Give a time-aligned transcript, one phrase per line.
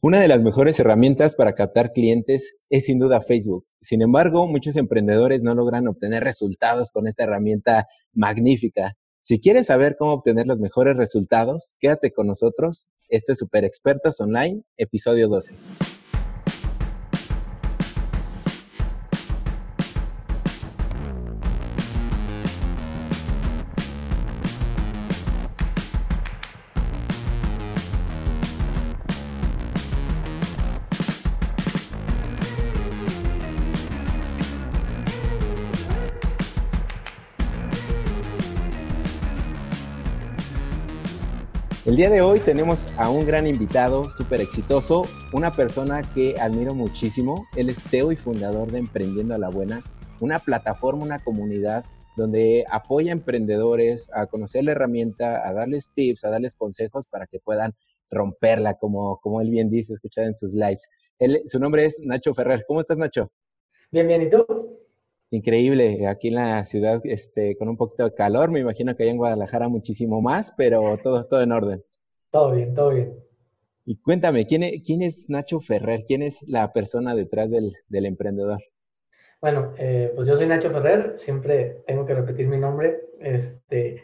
[0.00, 3.66] Una de las mejores herramientas para captar clientes es sin duda Facebook.
[3.80, 8.94] Sin embargo, muchos emprendedores no logran obtener resultados con esta herramienta magnífica.
[9.22, 12.90] Si quieres saber cómo obtener los mejores resultados, quédate con nosotros.
[13.08, 15.56] Este es Super Expertos Online, episodio 12.
[41.88, 46.74] El día de hoy tenemos a un gran invitado, súper exitoso, una persona que admiro
[46.74, 47.46] muchísimo.
[47.56, 49.82] Él es CEO y fundador de Emprendiendo a la Buena,
[50.20, 56.24] una plataforma, una comunidad donde apoya a emprendedores a conocer la herramienta, a darles tips,
[56.24, 57.72] a darles consejos para que puedan
[58.10, 60.90] romperla, como, como él bien dice, escuchar en sus lives.
[61.46, 62.66] Su nombre es Nacho Ferrer.
[62.68, 63.32] ¿Cómo estás, Nacho?
[63.90, 64.20] Bien, bien.
[64.20, 64.44] ¿Y tú?
[65.30, 69.12] Increíble, aquí en la ciudad este, con un poquito de calor, me imagino que allá
[69.12, 71.84] en Guadalajara muchísimo más, pero todo, todo en orden.
[72.30, 73.14] Todo bien, todo bien.
[73.84, 76.04] Y cuéntame, ¿quién es, quién es Nacho Ferrer?
[76.06, 78.58] ¿Quién es la persona detrás del, del emprendedor?
[79.40, 84.02] Bueno, eh, pues yo soy Nacho Ferrer, siempre tengo que repetir mi nombre, este,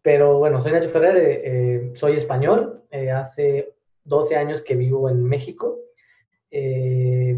[0.00, 3.74] pero bueno, soy Nacho Ferrer, eh, eh, soy español, hace
[4.04, 5.80] 12 años que vivo en México,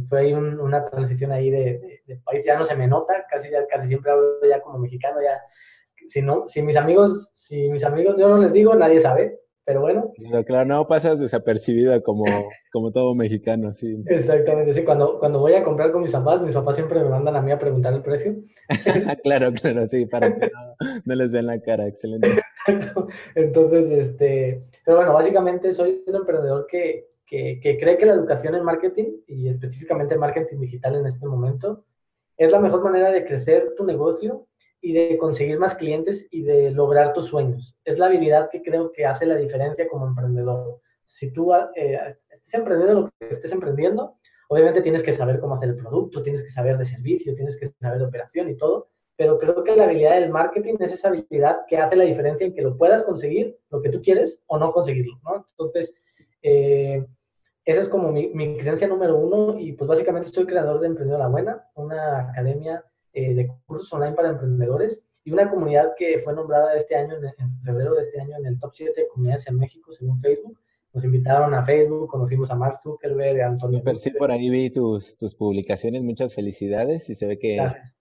[0.08, 4.10] fue una transición ahí de, país, ya no se me nota, casi, ya, casi siempre
[4.10, 5.40] hablo ya como mexicano, ya,
[6.06, 9.82] si no, si mis amigos, si mis amigos yo no les digo, nadie sabe, pero
[9.82, 10.14] bueno.
[10.46, 12.24] claro, no pasas desapercibida como,
[12.72, 14.02] como todo mexicano, sí.
[14.06, 17.36] Exactamente, sí, cuando, cuando voy a comprar con mis papás, mis papás siempre me mandan
[17.36, 18.34] a mí a preguntar el precio.
[19.22, 20.50] claro, claro, sí, para que
[21.04, 22.30] no, les vean la cara, excelente.
[22.66, 28.54] Exacto, entonces, este, pero bueno, básicamente soy un emprendedor que, que, cree que la educación
[28.54, 31.84] en marketing y específicamente marketing digital en este momento
[32.38, 34.46] es la mejor manera de crecer tu negocio
[34.80, 37.76] y de conseguir más clientes y de lograr tus sueños.
[37.84, 40.80] Es la habilidad que creo que hace la diferencia como emprendedor.
[41.04, 44.14] Si tú eh, estés emprendiendo lo que estés emprendiendo,
[44.48, 47.72] obviamente tienes que saber cómo hacer el producto, tienes que saber de servicio, tienes que
[47.80, 51.58] saber de operación y todo, pero creo que la habilidad del marketing es esa habilidad
[51.66, 54.70] que hace la diferencia en que lo puedas conseguir, lo que tú quieres, o no
[54.70, 55.18] conseguirlo.
[55.58, 55.92] Entonces,
[56.42, 57.04] eh,
[57.68, 61.20] esa es como mi, mi, creencia número uno y pues básicamente soy creador de Emprendedor
[61.20, 66.32] La Buena, una academia eh, de cursos online para emprendedores y una comunidad que fue
[66.32, 69.58] nombrada este año, en, febrero de este año, en el top 7 de comunidades en
[69.58, 70.58] México, según Facebook.
[70.94, 73.82] Nos invitaron a Facebook, conocimos a Mark Zuckerberg, a Antonio.
[73.96, 77.60] Sí, por ahí vi tus, tus publicaciones, muchas felicidades y se ve que,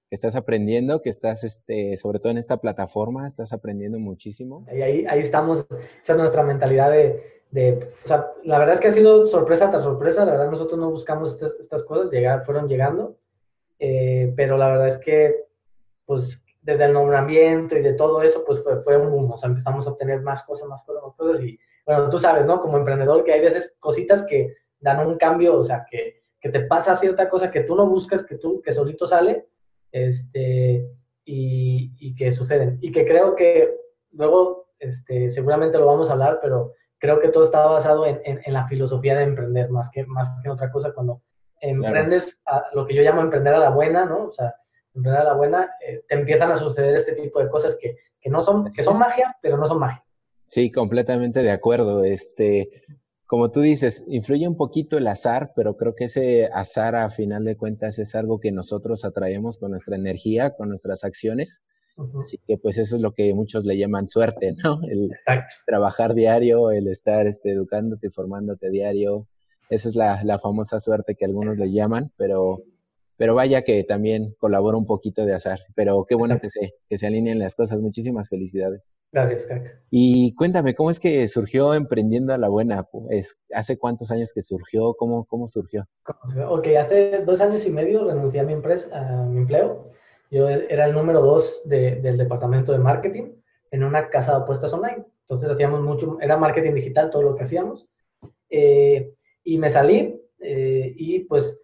[0.10, 4.66] estás aprendiendo, que estás, este, sobre todo en esta plataforma, estás aprendiendo muchísimo.
[4.74, 5.68] Y ahí, ahí estamos,
[6.02, 9.70] esa es nuestra mentalidad de de, o sea, la verdad es que ha sido sorpresa
[9.70, 13.18] tras sorpresa, la verdad nosotros no buscamos estas, estas cosas, llegar, fueron llegando,
[13.80, 15.46] eh, pero la verdad es que,
[16.06, 19.48] pues, desde el nombramiento y de todo eso, pues fue, fue un boom, o sea,
[19.50, 22.60] empezamos a obtener más cosas, más cosas, más cosas, y bueno, tú sabes, ¿no?
[22.60, 26.62] Como emprendedor, que hay veces cositas que dan un cambio, o sea, que, que te
[26.62, 29.48] pasa cierta cosa que tú no buscas, que tú, que solito sale,
[29.92, 30.86] este,
[31.24, 33.78] y, y que suceden, y que creo que
[34.12, 38.54] luego, este, seguramente lo vamos a hablar, pero creo que todo está basado en, en,
[38.54, 40.94] la filosofía de emprender más que, más que otra cosa.
[40.94, 41.22] Cuando
[41.62, 44.26] emprendes a, lo que yo llamo emprender a la buena, ¿no?
[44.26, 44.56] O sea,
[44.94, 48.30] emprender a la buena, eh, te empiezan a suceder este tipo de cosas que, que
[48.30, 50.04] no son, que son magia, pero no son magia.
[50.46, 52.04] Sí, completamente de acuerdo.
[52.04, 52.70] Este,
[53.26, 57.44] como tú dices, influye un poquito el azar, pero creo que ese azar a final
[57.44, 61.64] de cuentas es algo que nosotros atraemos con nuestra energía, con nuestras acciones.
[62.20, 64.80] Así que pues eso es lo que muchos le llaman suerte, ¿no?
[64.90, 65.10] El
[65.66, 69.28] trabajar diario, el estar este, educándote, formándote diario.
[69.70, 72.64] Esa es la, la, famosa suerte que algunos le llaman, pero,
[73.18, 75.60] pero vaya que también colabora un poquito de azar.
[75.76, 77.80] Pero qué bueno que se, que se alineen las cosas.
[77.80, 78.94] Muchísimas felicidades.
[79.12, 79.82] Gracias, Kaka.
[79.90, 82.84] Y cuéntame, ¿cómo es que surgió Emprendiendo a la Buena?
[82.84, 84.94] Pues, ¿Hace cuántos años que surgió?
[84.94, 85.86] ¿Cómo, cómo surgió?
[86.48, 89.92] Ok, hace dos años y medio renuncié a mi empresa, a mi empleo
[90.30, 93.34] yo era el número dos del departamento de marketing
[93.72, 95.06] en una casa de apuestas online.
[95.22, 97.88] Entonces hacíamos mucho, era marketing digital todo lo que hacíamos.
[98.50, 99.14] Eh,
[99.44, 101.60] y me salí eh, y pues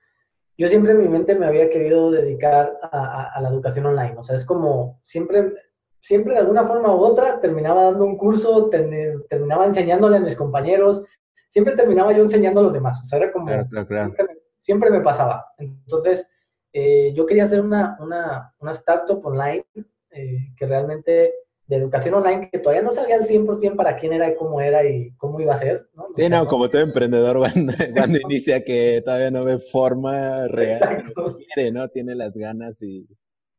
[0.57, 4.15] yo siempre en mi mente me había querido dedicar a, la educación online.
[4.18, 5.54] O sea, es como siempre,
[6.01, 11.04] siempre de alguna forma u otra terminaba dando un curso, terminaba enseñándole a mis compañeros,
[11.50, 13.00] siempre terminaba yo enseñando a los demás.
[13.01, 13.48] O sea, era como...
[13.50, 14.27] Siempre,
[14.57, 15.45] siempre me pasaba.
[15.57, 16.27] Entonces,
[16.74, 19.66] eh, yo quería hacer una, una, una startup online
[20.12, 21.34] eh, que realmente
[21.75, 25.12] educación online que todavía no sabía al 100% para quién era y cómo era y
[25.18, 25.88] cómo iba a ser.
[25.94, 26.08] ¿no?
[26.14, 27.38] Sí, no, como todo emprendedor
[27.96, 31.88] cuando, inicia que todavía no ve forma real, no quiere, ¿no?
[31.90, 33.08] Tiene las ganas y,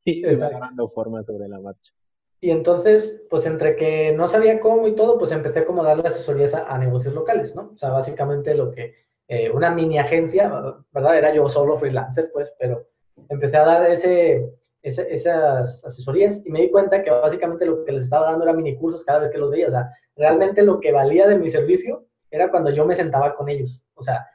[0.05, 1.93] y va dando forma sobre la marcha.
[2.41, 6.09] Y entonces, pues entre que no sabía cómo y todo, pues empecé como a darle
[6.09, 7.71] asesorías a, negocios locales, ¿no?
[7.75, 8.95] O sea, básicamente lo que,
[9.29, 10.53] eh, una mini agencia,
[10.93, 11.17] ¿verdad?
[11.17, 12.87] Era yo solo freelancer, pues, pero
[13.29, 14.49] empecé a dar ese,
[14.83, 18.77] esas asesorías y me di cuenta que básicamente lo que les estaba dando era mini
[18.77, 19.69] cursos cada vez que los veía.
[19.69, 23.49] O sea, realmente lo que valía de mi servicio era cuando yo me sentaba con
[23.49, 23.81] ellos.
[23.95, 24.27] O sea,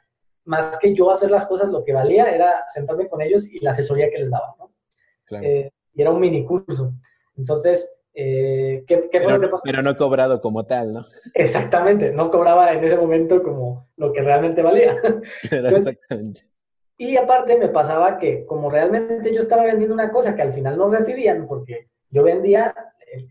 [0.44, 3.70] más que yo hacer las cosas, lo que valía era sentarme con ellos y la
[3.70, 4.70] asesoría que les daba, ¿no?
[5.40, 6.92] Eh, y era un mini curso.
[7.36, 9.62] Entonces, eh, ¿qué, pero, fue lo que pasó?
[9.64, 11.06] Pero no cobrado como tal, ¿no?
[11.34, 14.96] Exactamente, no cobraba en ese momento como lo que realmente valía.
[15.50, 16.42] exactamente.
[17.00, 20.76] Y aparte me pasaba que como realmente yo estaba vendiendo una cosa que al final
[20.76, 22.74] no recibían, porque yo vendía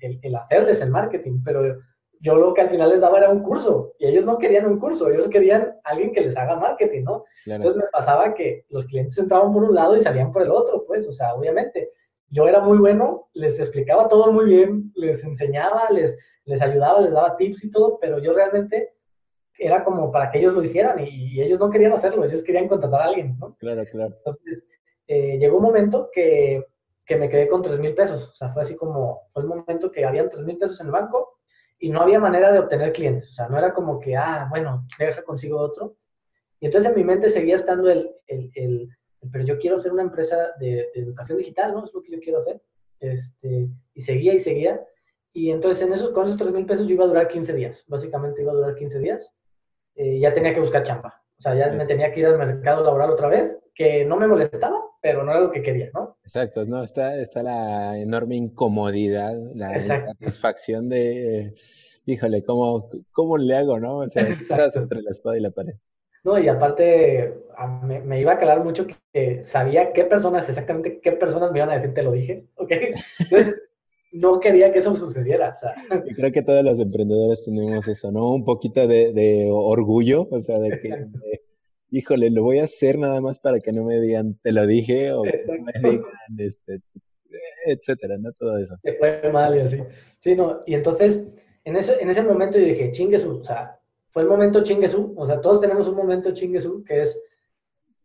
[0.02, 1.78] el, hacerles el marketing, pero
[2.20, 4.80] yo lo que al final les daba era un curso y ellos no querían un
[4.80, 7.26] curso, ellos querían alguien que les haga marketing, ¿no?
[7.46, 10.84] Entonces me pasaba que los clientes entraban por un lado y salían por el otro,
[10.88, 11.92] pues, o sea, obviamente
[12.30, 17.12] yo era muy bueno, les explicaba todo muy bien, les enseñaba, les, les ayudaba, les
[17.12, 18.96] daba tips y todo, pero yo realmente
[19.60, 23.02] era como para que ellos lo hicieran y, ellos no querían hacerlo, ellos querían contratar
[23.02, 23.56] a alguien, ¿no?
[23.58, 24.16] Claro, claro.
[24.18, 24.64] Entonces,
[25.08, 26.66] eh, llegó un momento que,
[27.06, 29.92] que, me quedé con 3 mil pesos, o sea, fue así como, fue el momento
[29.92, 31.40] que habían 3 mil pesos en el banco
[31.78, 34.88] y no había manera de obtener clientes, o sea, no era como que, ah, bueno,
[34.98, 35.96] deja consigo otro.
[36.60, 38.90] Y entonces en mi mente seguía estando el, el, el,
[39.32, 41.84] pero yo quiero hacer una empresa de, educación digital, ¿no?
[41.84, 42.62] Es lo que yo quiero hacer.
[43.00, 44.86] Este, y seguía y seguía.
[45.32, 47.86] Y entonces en esos, con esos 3 mil pesos yo iba a durar 15 días,
[47.88, 49.34] básicamente iba a durar 15 días.
[50.00, 51.22] Eh, ya tenía que buscar chamba.
[51.38, 54.28] O sea, ya me tenía que ir al mercado laboral otra vez, que no me
[54.28, 56.18] molestaba, pero no era lo que quería, ¿no?
[56.24, 56.84] Exacto, ¿no?
[56.84, 61.54] Está, está la enorme incomodidad, la satisfacción de,
[62.06, 63.98] híjole, ¿cómo, ¿cómo le hago, no?
[63.98, 65.74] O sea, estás entre la espada y la pared.
[66.24, 67.34] No, y aparte
[67.84, 71.72] me, me, iba a calar mucho que sabía qué personas, exactamente qué personas me iban
[71.72, 72.72] a decir, te lo dije, ¿ok?
[73.20, 73.56] Entonces,
[74.12, 75.54] no quería que eso sucediera.
[75.56, 75.76] O sea.
[76.06, 78.34] Yo creo que todos los emprendedores tenemos eso, ¿no?
[78.34, 81.08] Un poquito de, orgullo, o sea, de que,
[81.92, 85.14] híjole, lo voy a hacer nada más para que no me digan, te lo dije,
[85.14, 86.04] o me digan,
[86.38, 86.82] este,
[87.66, 88.32] etcétera, ¿no?
[88.34, 88.76] Todo eso.
[88.82, 89.78] Te fue mal y así.
[90.20, 91.24] Sí, no, y entonces,
[91.64, 93.80] en ese, en ese momento yo dije, chinguesu, o sea,
[94.10, 97.20] fue el momento chinguesu, o sea, todos tenemos un momento chinguesu que es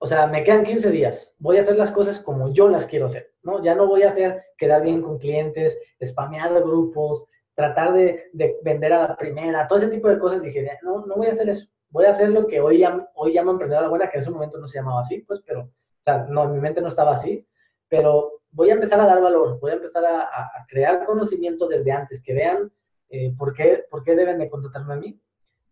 [0.05, 3.07] o sea, me quedan 15 días, voy a hacer las cosas como yo las quiero
[3.07, 3.63] hacer, ¿no?
[3.65, 7.25] Ya no voy a hacer quedar bien con clientes, spamear grupos,
[7.55, 8.31] tratar de,
[8.63, 10.43] vender a la primera, todo ese tipo de cosas.
[10.43, 11.69] Dije, no, no voy a hacer eso.
[11.89, 14.59] Voy a hacer lo que hoy, llamo, hoy llamo emprendedora buena, que en ese momento
[14.59, 17.43] no se llamaba así, pues, pero, o sea, no, mi mente no estaba así,
[17.89, 20.29] pero voy a empezar a dar valor, voy a empezar a,
[20.69, 22.71] crear conocimiento desde antes, que vean
[23.09, 25.19] eh, por, qué, por qué deben de contratarme a mí.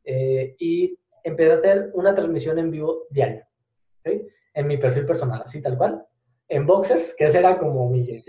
[0.04, 3.46] Eh, y empecé a hacer una transmisión en vivo diaria
[4.04, 6.04] en mi perfil personal, así tal cual.
[6.48, 8.02] En Boxers, que ese era como mi...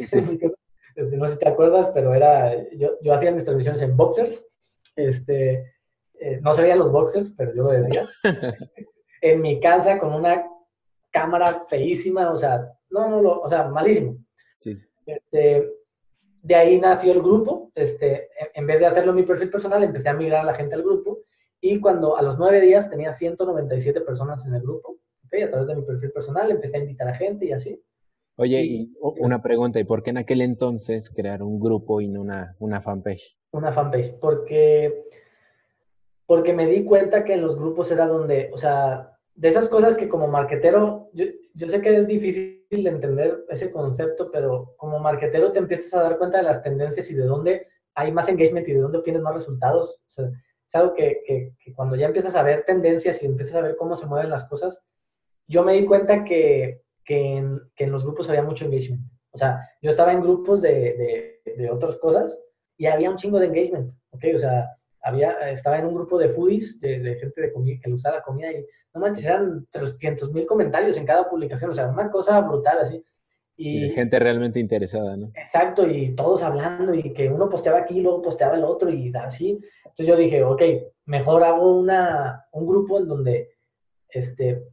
[0.95, 2.69] Este, no sé si te acuerdas, pero era...
[2.73, 4.45] Yo, yo hacía mis transmisiones en Boxers.
[4.95, 5.73] Este,
[6.19, 8.07] eh, no se veían los Boxers, pero yo lo decía.
[9.21, 10.45] en mi casa con una
[11.09, 14.17] cámara feísima, o sea, no, no, o sea, malísimo.
[15.05, 15.67] Este,
[16.43, 17.71] de ahí nació el grupo.
[17.73, 20.75] Este, en vez de hacerlo en mi perfil personal, empecé a migrar a la gente
[20.75, 21.19] al grupo.
[21.59, 24.97] Y cuando a los nueve días tenía 197 personas en el grupo,
[25.41, 27.81] a través de mi perfil personal empecé a invitar a gente y así.
[28.35, 32.21] Oye, y, una pregunta, ¿y por qué en aquel entonces crear un grupo y no
[32.21, 33.37] una, una fanpage?
[33.51, 35.05] Una fanpage, porque,
[36.25, 39.95] porque me di cuenta que en los grupos era donde, o sea, de esas cosas
[39.95, 44.99] que como marketero, yo, yo sé que es difícil de entender ese concepto, pero como
[44.99, 48.67] marketero te empiezas a dar cuenta de las tendencias y de dónde hay más engagement
[48.67, 49.99] y de dónde obtienes más resultados.
[50.07, 53.55] O sea, es algo que, que, que, cuando ya empiezas a ver tendencias y empiezas
[53.55, 54.79] a ver cómo se mueven las cosas,
[55.47, 59.01] yo me di cuenta que, que, en, que, en, los grupos había mucho engagement.
[59.31, 62.39] O sea, yo estaba en grupos de, de, de, otras cosas
[62.77, 64.25] y había un chingo de engagement, ¿ok?
[64.35, 64.69] O sea,
[65.03, 68.23] había, estaba en un grupo de foodies, de, gente de comida, que le usaba la
[68.23, 72.39] comida y, no manches, eran 300 mil comentarios en cada publicación, o sea, una cosa
[72.41, 73.03] brutal así.
[73.55, 75.31] Y, gente realmente interesada, ¿no?
[75.35, 79.59] Exacto, y todos hablando y que uno posteaba aquí, luego posteaba el otro y así.
[79.83, 80.61] Entonces yo dije, ok,
[81.05, 83.49] mejor hago una, un grupo en donde
[84.09, 84.63] este,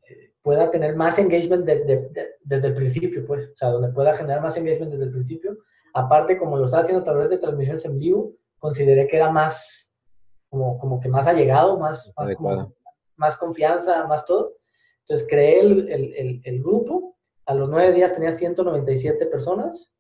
[0.42, 4.92] pueda tener más engagement desde el principio, pues, o sea, donde pueda generar más engagement
[4.92, 5.58] desde el principio.
[5.92, 9.92] Aparte, como lo estaba haciendo a través de transmisiones en vivo, consideré que era más,
[10.48, 12.68] como, como que más allegado, más, más,
[13.16, 14.54] más confianza, más todo.
[15.00, 17.16] Entonces creé el, el, el, grupo,
[17.46, 19.92] a los nueve días tenía 197 personas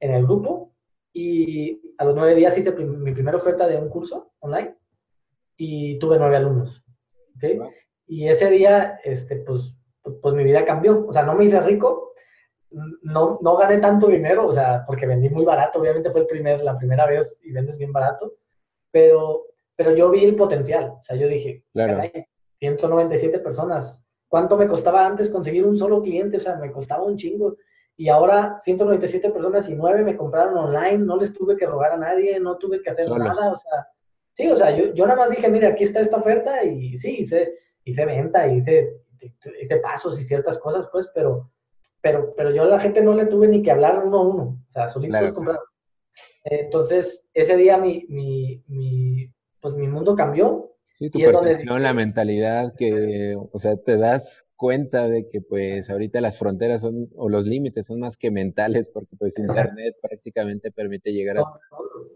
[0.00, 0.74] en el grupo
[1.12, 4.76] y a los nueve días hice mi primera oferta de un curso online
[5.56, 6.84] y tuve nueve alumnos.
[7.36, 7.58] ¿okay?
[8.06, 9.75] Y ese día, este, pues,
[10.20, 11.06] pues mi vida cambió.
[11.06, 12.12] O sea, no me hice rico,
[13.02, 16.62] no, no gané tanto dinero, o sea, porque vendí muy barato, obviamente fue el primer,
[16.62, 18.34] la primera vez y vendes bien barato,
[18.90, 20.94] pero, pero yo vi el potencial.
[21.00, 22.02] O sea, yo dije, claro.
[22.58, 24.00] 197 personas.
[24.28, 26.38] ¿Cuánto me costaba antes conseguir un solo cliente?
[26.38, 27.56] O sea, me costaba un chingo.
[27.96, 31.96] Y ahora 197 personas y 9 me compraron online, no les tuve que rogar a
[31.96, 33.52] nadie, no tuve que hacer nada.
[33.52, 33.86] O sea,
[34.32, 37.20] sí, o sea, yo, yo nada más dije, mira, aquí está esta oferta y sí,
[37.20, 39.00] hice, hice venta, hice,
[39.60, 41.50] hice pasos y ciertas cosas, pues, pero,
[42.00, 44.42] pero, pero yo a la gente no le tuve ni que hablar uno a uno.
[44.68, 45.34] O sea, solitos claro.
[45.34, 45.64] compraron.
[46.44, 52.74] Entonces, ese día mi, mi, mi, pues, mi mundo cambió Sí, tu percepción, la mentalidad
[52.74, 57.44] que, o sea, te das cuenta de que pues ahorita las fronteras son, o los
[57.44, 61.42] límites son más que mentales, porque pues Internet prácticamente permite llegar a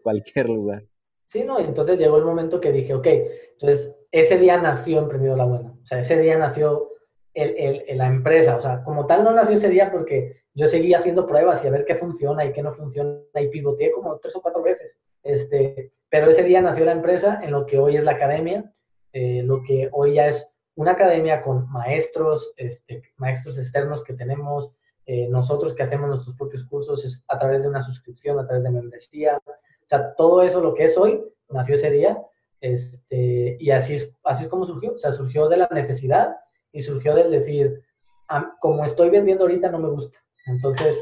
[0.02, 0.84] cualquier lugar.
[1.28, 3.06] Sí, no, entonces llegó el momento que dije, ok,
[3.52, 6.89] entonces ese día nació Emprendido La Buena, o sea, ese día nació
[7.34, 10.98] el, el, la empresa, o sea, como tal no nació ese día porque yo seguía
[10.98, 14.36] haciendo pruebas y a ver qué funciona y qué no funciona y pivoteé como tres
[14.36, 14.98] o cuatro veces.
[15.22, 18.72] Este, pero ese día nació la empresa en lo que hoy es la academia,
[19.12, 24.72] eh, lo que hoy ya es una academia con maestros, este, maestros externos que tenemos,
[25.06, 28.64] eh, nosotros que hacemos nuestros propios cursos es a través de una suscripción, a través
[28.64, 29.40] de membresía.
[29.46, 32.16] O sea, todo eso lo que es hoy nació ese día
[32.60, 34.94] este, y así es, así es como surgió.
[34.94, 36.36] O sea, surgió de la necesidad
[36.72, 37.82] y surgió del decir,
[38.60, 40.18] como estoy vendiendo ahorita no me gusta.
[40.46, 41.00] Entonces,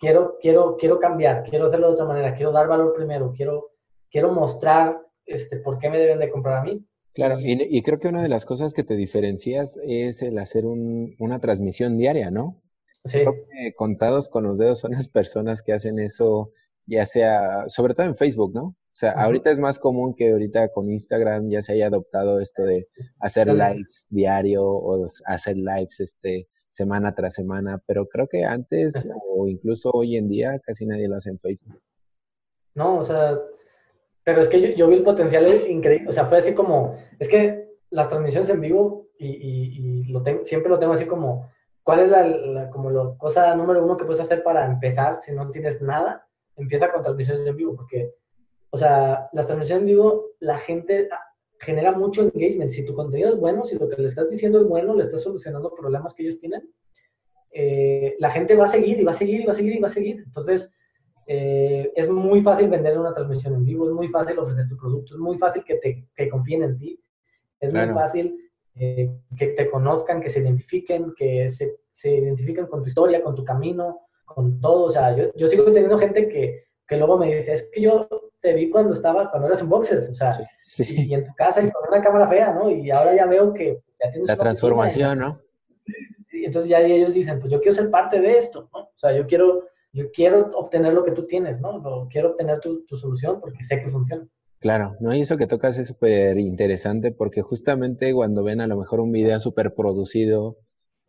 [0.00, 3.72] quiero, quiero, quiero cambiar, quiero hacerlo de otra manera, quiero dar valor primero, quiero,
[4.10, 6.84] quiero mostrar este, por qué me deben de comprar a mí.
[7.14, 11.40] Claro, y, creo que una de las cosas que te diferencias es el hacer una
[11.40, 12.62] transmisión diaria, ¿no?
[13.06, 13.18] Sí.
[13.18, 16.52] Creo que contados con los dedos son las personas que hacen eso,
[16.86, 18.76] ya sea, sobre todo en Facebook, ¿no?
[18.98, 22.64] O sea, ahorita es más común que ahorita con Instagram ya se haya adoptado esto
[22.64, 22.88] de
[23.20, 29.46] hacer lives diario o hacer lives este, semana tras semana, pero creo que antes o
[29.46, 31.80] incluso hoy en día casi nadie lo hace en Facebook.
[32.74, 33.38] No, o sea,
[34.24, 37.68] pero es que yo, vi el potencial increíble, o sea, fue así como, es que
[37.90, 41.48] las transmisiones en vivo y, lo tengo, siempre lo tengo así como,
[41.84, 45.52] ¿cuál es la, como la cosa número uno que puedes hacer para empezar si no
[45.52, 46.26] tienes nada?
[46.56, 48.12] Empieza con transmisiones en vivo, porque
[48.70, 51.20] o sea, las transmisiones en vivo, la gente ah,
[51.60, 52.70] genera mucho engagement.
[52.70, 55.22] Si tu contenido es bueno, si lo que le estás diciendo es bueno, le estás
[55.22, 56.62] solucionando problemas que ellos tienen,
[57.50, 59.80] eh, la gente va a seguir y va a seguir y va a seguir y
[59.80, 60.22] va a seguir.
[60.26, 60.70] Entonces,
[61.26, 65.14] eh, es muy fácil vender una transmisión en vivo, es muy fácil ofrecer tu producto,
[65.14, 67.02] es muy fácil que, te, que confíen en ti,
[67.60, 68.38] es muy fácil
[68.76, 73.34] eh, que te conozcan, que se identifiquen, que se, se, identifiquen con tu historia, con
[73.34, 74.84] tu camino, con todo.
[74.84, 78.08] O sea, yo, yo sigo teniendo gente que, que luego me dice, es que yo
[78.40, 80.30] te vi cuando estaba, cuando eras en boxers, o sea,
[80.78, 82.70] Y, en tu casa y con una cámara fea, ¿no?
[82.70, 85.40] Y ahora ya veo que ya tienes La transformación, ¿no?
[86.32, 88.80] Y entonces ya ellos dicen, pues yo quiero ser parte de esto, ¿no?
[88.80, 92.08] O sea, yo quiero, yo quiero obtener lo que tú tienes, ¿no?
[92.10, 94.26] quiero obtener tu, tu solución porque sé que funciona.
[94.60, 95.14] Claro, ¿no?
[95.14, 99.12] Y eso que tocas es súper interesante porque justamente cuando ven a lo mejor un
[99.12, 100.58] video súper producido,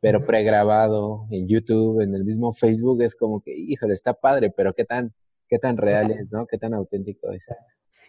[0.02, 4.74] pero pregrabado en YouTube, en el mismo Facebook, es como que, híjole, está padre, pero
[4.74, 5.14] ¿qué tan
[5.50, 6.46] qué tan real es, ¿no?
[6.46, 7.48] Qué tan auténtico es.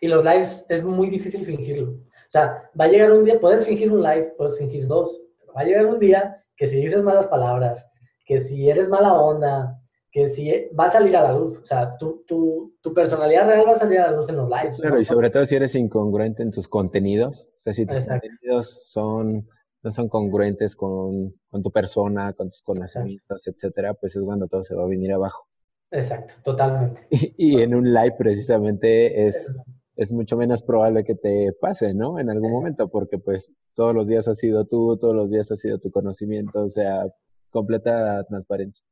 [0.01, 1.91] Y los lives es muy difícil fingirlo.
[1.91, 5.21] O sea, va a llegar un día, puedes fingir un live, puedes fingir dos,
[5.57, 7.85] va a llegar un día que si dices malas palabras,
[8.25, 9.81] que si eres mala onda,
[10.13, 11.59] que si va a salir a la luz.
[11.59, 14.49] O sea, tu, tu, tu personalidad real va a salir a la luz en los
[14.49, 14.79] lives.
[14.79, 17.49] Claro, y sobre todo si eres incongruente en tus contenidos.
[17.49, 19.49] O sea, si tus contenidos son,
[19.83, 24.63] no son congruentes con, con, tu persona, con tus conocimientos, etcétera, pues es cuando todo
[24.63, 25.50] se va a venir abajo.
[25.91, 27.07] Exacto, totalmente.
[27.37, 29.59] Y, en un live precisamente es,
[29.97, 32.19] es mucho menos probable que te pase, ¿no?
[32.19, 35.57] En algún momento, porque pues todos los días has sido tú, todos los días ha
[35.57, 37.07] sido tu conocimiento, o sea,
[37.51, 38.85] completa transparencia.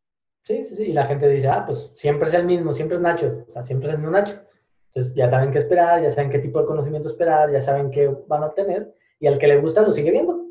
[0.45, 3.03] Sí, sí, sí, y la gente dice, ah, pues siempre es el mismo, siempre es
[3.03, 4.41] Nacho, o sea, siempre es el mismo Nacho.
[4.87, 8.09] Entonces ya saben qué esperar, ya saben qué tipo de conocimiento esperar, ya saben qué
[8.27, 10.47] van a obtener, y al que le gusta lo sigue viendo.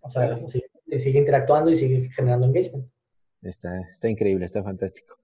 [0.00, 2.86] O sea, sigue, sigue interactuando y sigue generando engagement.
[3.42, 5.16] Está, está increíble, está fantástico.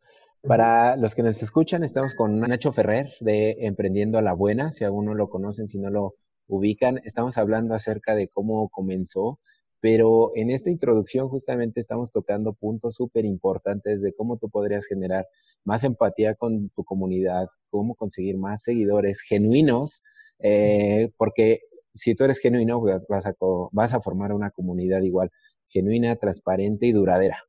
[0.42, 4.72] Para los que nos escuchan, estamos con Nacho Ferrer de Emprendiendo a la Buena.
[4.72, 6.14] Si aún no lo conocen, si no lo
[6.48, 9.38] ubican, estamos hablando acerca de cómo comenzó,
[9.80, 15.28] pero en esta introducción justamente estamos tocando puntos súper importantes de cómo tú podrías generar
[15.64, 20.02] más empatía con tu comunidad, cómo conseguir más seguidores genuinos,
[20.38, 21.60] eh, porque
[21.92, 23.34] si tú eres genuino, vas a,
[23.72, 25.30] vas a formar una comunidad igual,
[25.68, 27.44] genuina, transparente y duradera.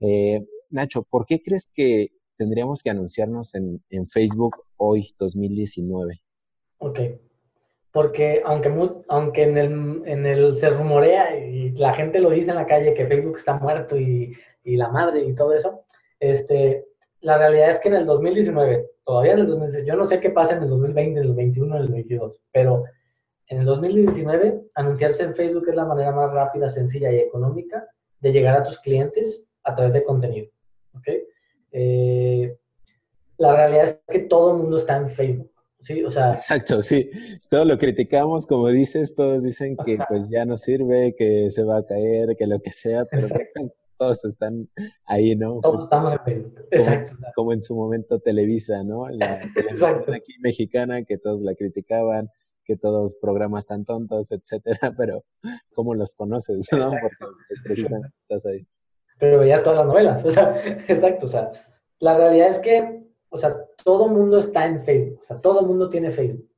[0.00, 6.22] Eh, Nacho, ¿por qué crees que tendríamos que anunciarnos en, Facebook hoy, 2019?
[6.78, 7.00] Ok.
[7.92, 8.72] Porque aunque,
[9.08, 12.94] aunque en, el, en el se rumorea y la gente lo dice en la calle
[12.94, 15.84] que Facebook está muerto y, y la madre y todo eso,
[16.20, 16.86] este,
[17.20, 20.30] la realidad es que en el 2019, todavía en el 2019, yo no sé qué
[20.30, 22.84] pasa en el 2020, en el 21, en el 22, pero
[23.48, 27.86] en el 2019 anunciarse en Facebook es la manera más rápida, sencilla y económica
[28.20, 30.50] de llegar a tus clientes a través de contenido.
[30.94, 31.24] ¿okay?
[31.72, 32.56] Eh,
[33.36, 35.50] la realidad es que todo el mundo está en Facebook.
[35.80, 36.30] Sí, o sea.
[36.30, 37.08] Exacto, sí.
[37.48, 41.78] Todo lo criticamos, como dices, todos dicen que pues ya no sirve, que se va
[41.78, 44.68] a caer, que lo que sea, pero pues, todos están
[45.04, 45.60] ahí, ¿no?
[45.60, 46.66] Todos estamos en Facebook.
[46.72, 47.16] Exacto.
[47.36, 49.08] Como, en su momento Televisa, ¿no?
[49.08, 52.28] La televisión aquí mexicana, que todos la criticaban,
[52.64, 55.24] que todos programas tan tontos, etcétera, pero
[55.74, 56.90] ¿cómo los conoces, no?
[56.90, 57.16] Porque
[57.48, 58.66] pues, precisamente estás ahí.
[59.18, 61.50] Pero veías todas las novelas, o sea, exacto, o sea,
[61.98, 62.98] la realidad es que
[63.30, 66.48] o sea, todo mundo está en Facebook, o sea, todo mundo tiene Facebook.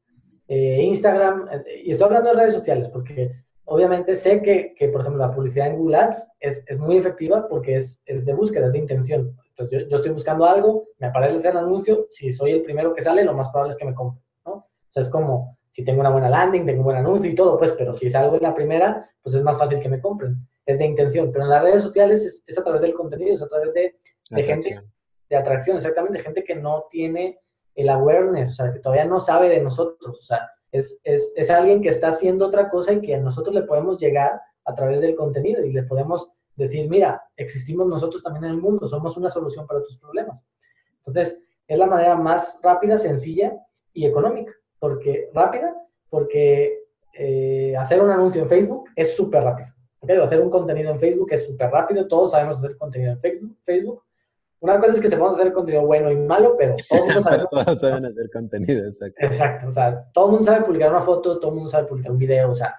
[0.49, 3.31] Eh, Instagram, eh, y estoy hablando de redes sociales porque
[3.65, 7.47] obviamente sé que, que por ejemplo, la publicidad en Google Ads es, es muy efectiva
[7.49, 9.37] porque es, es, de búsqueda, es de intención.
[9.49, 13.03] Entonces, yo, yo, estoy buscando algo, me aparece el anuncio, si soy el primero que
[13.03, 14.53] sale, lo más probable es que me compre, ¿no?
[14.53, 17.57] O sea, es como, si tengo una buena landing, tengo un buen anuncio y todo,
[17.59, 20.37] pues, pero si es algo en la primera, pues es más fácil que me compren.
[20.67, 23.43] Es de intención, pero en las redes sociales es, es a través del contenido, es
[23.43, 23.97] a través de,
[24.31, 24.81] de gente
[25.29, 27.39] de atracción, exactamente, gente que no tiene
[27.77, 31.51] el awareness, o sea, que todavía no sabe de nosotros, o sea, es, es, es
[31.51, 35.01] alguien que está haciendo otra cosa y que a nosotros le podemos llegar a través
[35.01, 39.31] del contenido y le podemos decir, mira, existimos nosotros también en el mundo, somos una
[39.31, 40.45] solución para tus problemas.
[40.99, 43.57] Entonces, es la manera más rápida, sencilla
[43.93, 44.53] y económica.
[44.79, 45.75] porque Rápida,
[46.09, 49.69] porque eh, hacer un anuncio en Facebook es súper rápido.
[50.01, 50.17] ¿Okay?
[50.17, 54.03] Hacer un contenido en Facebook es súper rápido, todos sabemos hacer contenido en Facebook,
[54.61, 58.05] una cosa es que se puede hacer contenido bueno y malo, pero todos, todos saben
[58.05, 59.27] hacer contenido, exacto.
[59.27, 62.13] Exacto, o sea, todo el mundo sabe publicar una foto, todo el mundo sabe publicar
[62.13, 62.77] un video, o sea,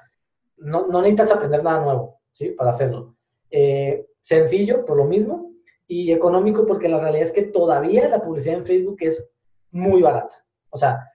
[0.58, 2.50] no, no necesitas aprender nada nuevo, ¿sí?
[2.50, 3.16] Para hacerlo.
[3.50, 5.52] Eh, sencillo, por lo mismo,
[5.88, 9.28] y económico porque la realidad es que todavía la publicidad en Facebook es
[9.72, 10.46] muy barata.
[10.70, 11.12] O sea,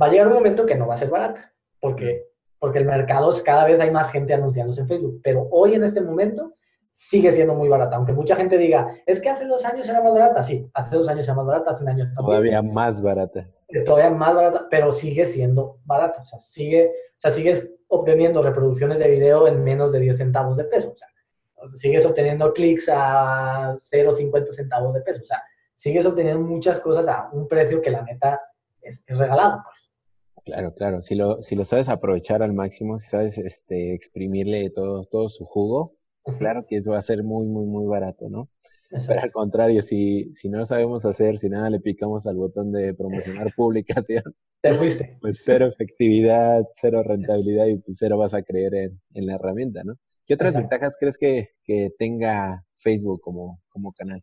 [0.00, 2.28] va a llegar un momento que no va a ser barata, porque,
[2.64, 5.84] porque el mercado es, cada vez hay más gente anunciándose en Facebook, pero hoy en
[5.84, 6.54] este momento
[6.92, 7.96] sigue siendo muy barata.
[7.96, 10.42] Aunque mucha gente diga, es que hace dos años era más barata.
[10.42, 13.46] Sí, hace dos años era más barata, hace un año Todavía más barata.
[13.68, 16.22] Eh, todavía más barata, pero sigue siendo barata.
[16.22, 20.56] O sea, sigue, o sea, sigues obteniendo reproducciones de video en menos de 10 centavos
[20.56, 20.90] de peso.
[20.90, 21.08] O sea,
[21.74, 25.20] sigues obteniendo clics a 0,50 centavos de peso.
[25.20, 25.42] O sea,
[25.76, 28.40] sigues obteniendo muchas cosas a un precio que la neta
[28.80, 29.92] es, regalado, pues.
[30.44, 31.00] Claro, claro.
[31.00, 35.44] Si lo, si lo sabes aprovechar al máximo, si sabes este, exprimirle todo, todo su
[35.46, 35.96] jugo,
[36.38, 38.48] claro que eso va a ser muy, muy, muy barato, ¿no?
[39.06, 42.70] Pero al contrario, si, si no lo sabemos hacer, si nada le picamos al botón
[42.70, 44.22] de promocionar publicación,
[44.60, 45.18] te fuiste.
[45.20, 49.82] Pues cero efectividad, cero rentabilidad y pues cero vas a creer en, en la herramienta,
[49.84, 49.94] ¿no?
[50.26, 54.22] ¿Qué otras ventajas crees que, que, tenga Facebook como, como canal?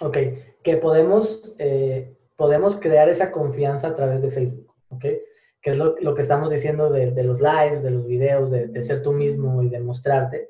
[0.00, 0.16] Ok,
[0.64, 5.04] que podemos, eh, podemos crear esa confianza a través de Facebook, ¿ok?
[5.60, 8.68] Que es lo, lo que estamos diciendo de, de, los lives, de los videos, de,
[8.68, 10.48] de ser tú mismo y de mostrarte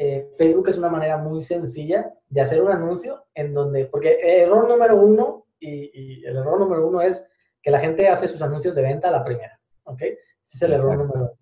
[0.00, 4.42] eh, Facebook es una manera muy sencilla de hacer un anuncio en donde, porque el
[4.42, 7.26] error número uno, y, el error número uno es
[7.60, 10.00] que la gente hace sus anuncios de venta a la primera, ¿ok?
[10.02, 11.32] Ese es el error número uno.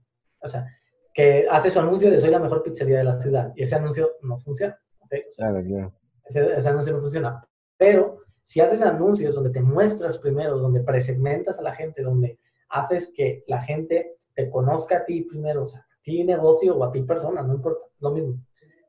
[0.40, 0.66] O sea,
[1.12, 4.12] que hace su anuncio de soy la mejor pizzería de la ciudad y ese anuncio
[4.22, 5.14] no funciona, ¿ok?
[5.36, 5.92] claro, claro.
[6.24, 7.46] Ese, ese, anuncio no funciona.
[7.76, 13.12] Pero si haces anuncios donde te muestras primero, donde presegmentas a la gente, donde haces
[13.14, 16.92] que la gente te conozca a ti primero, o sea, a ti negocio o a
[16.92, 18.38] ti persona, no importa, lo mismo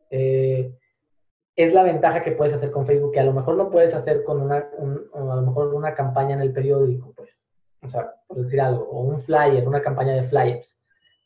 [0.10, 0.74] eh,
[1.56, 4.24] es la ventaja que puedes hacer con Facebook, que a lo mejor no puedes hacer
[4.24, 7.44] con una, a lo mejor una campaña en el periódico, pues.
[7.82, 10.80] O sea, por decir algo, o un flyer, una campaña de flyers.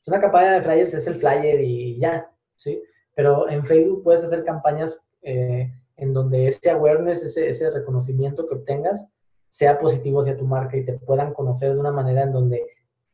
[0.08, 2.82] Una campaña de flyers es el flyer y ya, ¿sí?
[3.14, 8.56] Pero en Facebook puedes hacer campañas eh, en donde ese awareness, ese, ese reconocimiento que
[8.56, 9.06] obtengas,
[9.52, 12.66] sea positivo hacia tu marca y te puedan conocer de una manera en donde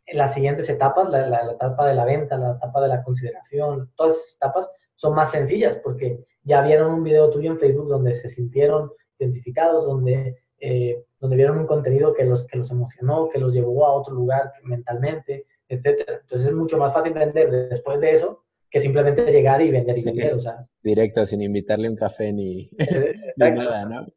[0.05, 3.03] en las siguientes etapas, la, la, la etapa de la venta, la etapa de la
[3.03, 7.87] consideración, todas esas etapas, son más sencillas porque ya vieron un video tuyo en Facebook
[7.87, 13.29] donde se sintieron identificados, donde, eh, donde vieron un contenido que los, que los emocionó,
[13.29, 16.01] que los llevó a otro lugar mentalmente, etc.
[16.21, 20.03] Entonces es mucho más fácil vender después de eso que simplemente llegar y vender y
[20.03, 20.35] vender.
[20.35, 20.65] O sea.
[20.83, 22.69] Directo, sin invitarle un café ni,
[23.37, 24.07] nada, ¿no?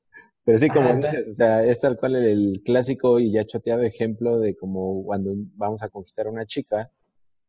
[0.50, 4.40] Pero sí, como dices, o sea, es tal cual el clásico y ya choteado ejemplo
[4.40, 6.90] de como cuando vamos a conquistar a una chica,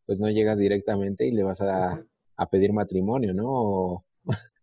[0.05, 1.99] pues no llegas directamente y le vas a,
[2.35, 3.45] a pedir matrimonio, ¿no?
[3.47, 4.05] O,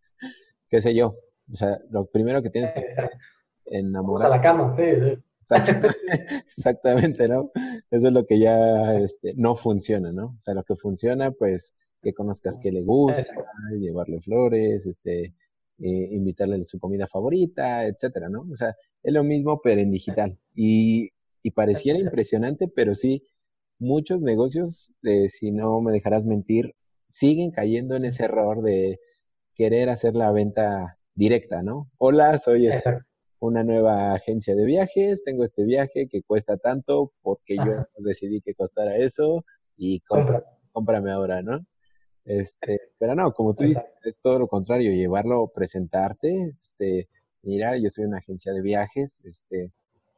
[0.70, 1.16] qué sé yo.
[1.51, 3.11] O sea, lo primero que tienes que hacer
[3.64, 4.29] enamorar.
[4.29, 4.85] a la cama, sí,
[5.40, 5.55] sí.
[6.46, 7.51] Exactamente, ¿no?
[7.90, 10.27] Eso es lo que ya este, no funciona, ¿no?
[10.27, 13.35] O sea, lo que funciona, pues, que conozcas que le gusta,
[13.81, 15.35] llevarle flores, este,
[15.79, 18.47] eh, invitarle su comida favorita, etcétera, ¿no?
[18.51, 20.38] O sea, es lo mismo, pero en digital.
[20.55, 21.11] Y,
[21.43, 23.25] y pareciera impresionante, pero sí,
[23.79, 26.75] muchos negocios, eh, si no me dejarás mentir,
[27.07, 29.01] siguen cayendo en ese error de
[29.55, 31.91] querer hacer la venta directa, ¿no?
[31.99, 32.99] Hola, soy este,
[33.41, 38.55] una nueva agencia de viajes, tengo este viaje que cuesta tanto porque yo decidí que
[38.55, 39.45] costara eso
[39.77, 40.03] y
[40.73, 41.64] cómprame ahora, ¿no?
[42.29, 47.09] Este, pero no, como tú dices, es todo lo contrario, llevarlo, presentarte, este,
[47.43, 49.73] mira, yo soy una agencia de viajes, este,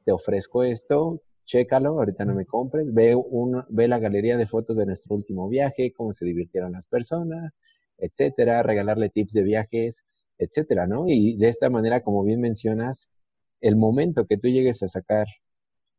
[0.05, 4.77] te ofrezco esto, chécalo, ahorita no me compres, ve, un, ve la galería de fotos
[4.77, 7.61] de nuestro último viaje, cómo se divirtieron las personas,
[7.97, 10.05] etcétera, regalarle tips de viajes,
[10.37, 11.05] etcétera, ¿no?
[11.07, 13.13] Y de esta manera, como bien mencionas,
[13.61, 15.29] el momento que tú llegues a sacar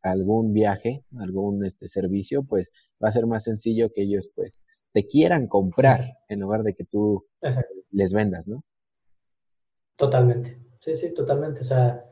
[0.01, 2.69] algún viaje, algún este servicio, pues
[3.01, 6.83] va a ser más sencillo que ellos pues te quieran comprar en lugar de que
[6.83, 7.25] tú
[7.91, 8.63] les vendas, ¿no?
[9.95, 11.61] Totalmente, sí, sí, totalmente.
[11.61, 12.05] O sea,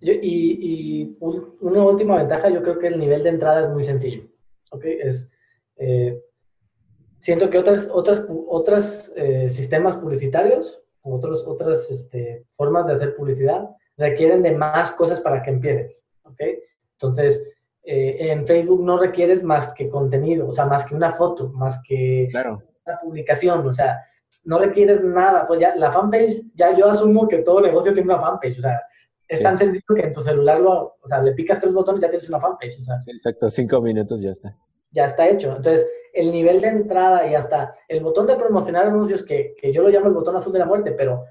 [0.00, 1.16] y,
[1.60, 4.28] una última ventaja, yo creo que el nivel de entrada es muy sencillo,
[4.72, 4.84] ¿ok?
[4.84, 5.30] Es,
[5.76, 6.20] eh,
[7.18, 13.68] siento que otras, otras, otras eh, sistemas publicitarios otros, otras este, formas de hacer publicidad
[13.96, 16.40] requieren de más cosas para que empieces, ¿ok?
[16.92, 17.42] Entonces,
[17.82, 21.80] eh, en Facebook no requieres más que contenido, o sea, más que una foto, más
[21.86, 23.98] que una publicación, o sea,
[24.44, 28.22] no requieres nada, pues ya la fanpage, ya yo asumo que todo negocio tiene una
[28.22, 28.80] fanpage, o sea,
[29.28, 32.06] es tan sencillo que en tu celular lo, o sea, le picas tres botones y
[32.06, 33.00] ya tienes una fanpage, o sea.
[33.00, 34.56] Sí, exacto, cinco minutos ya está.
[34.90, 35.54] Ya está hecho.
[35.56, 39.82] Entonces, el nivel de entrada y hasta el botón de promocionar anuncios, que, que yo
[39.82, 41.24] lo llamo el botón azul de la muerte, pero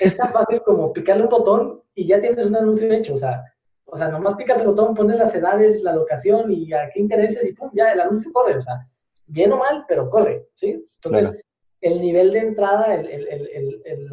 [0.00, 3.14] es tan fácil como picarle un botón y ya tienes un anuncio hecho.
[3.14, 3.42] O sea,
[3.86, 7.46] o sea, nomás picas el botón, pones las edades, la locación y a qué intereses
[7.46, 8.58] y pum, ya el anuncio corre.
[8.58, 8.86] O sea,
[9.26, 10.84] bien o mal, pero corre, ¿sí?
[11.02, 11.42] Entonces,
[11.80, 13.50] el nivel de entrada, el, el,
[13.84, 14.10] el,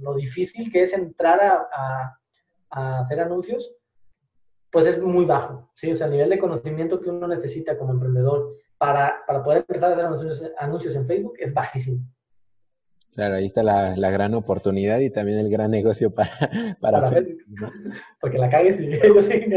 [0.00, 2.18] lo difícil que es entrar a, a,
[2.70, 3.74] a, hacer anuncios,
[4.70, 5.90] pues es muy bajo, ¿sí?
[5.90, 9.98] O sea, el nivel de conocimiento que uno necesita como emprendedor para, para poder empezar
[9.98, 12.00] a hacer anuncios, en Facebook es bajísimo.
[13.14, 16.30] Claro, ahí está la, la, gran oportunidad y también el gran negocio para,
[16.80, 17.46] para, Facebook.
[18.20, 18.68] Porque la y
[19.02, 19.54] ellos siguen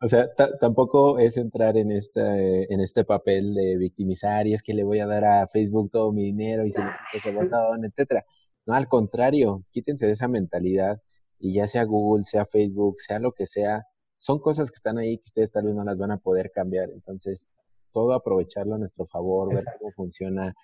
[0.00, 4.72] O sea, tampoco es entrar en este, en este papel de victimizar y es que
[4.72, 6.80] le voy a dar a Facebook todo mi dinero y se
[7.12, 8.24] ese botón, etcétera.
[8.64, 11.00] No, al contrario, quítense de esa mentalidad
[11.38, 13.84] y ya sea Google, sea Facebook, sea lo que sea,
[14.16, 16.88] son cosas que están ahí que ustedes tal vez no las van a poder cambiar.
[16.90, 17.48] Entonces,
[17.92, 20.54] todo aprovecharlo a nuestro favor, ver cómo funciona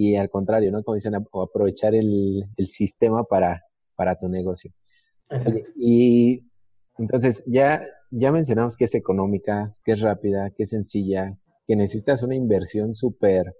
[0.00, 0.84] y al contrario, ¿no?
[0.84, 3.64] Como dicen, aprovechar el, el sistema para,
[3.96, 4.72] para tu negocio.
[5.74, 6.44] Y,
[6.98, 12.22] entonces ya, ya mencionamos que es económica, que es rápida, que es sencilla, que necesitas
[12.22, 13.56] una inversión súper,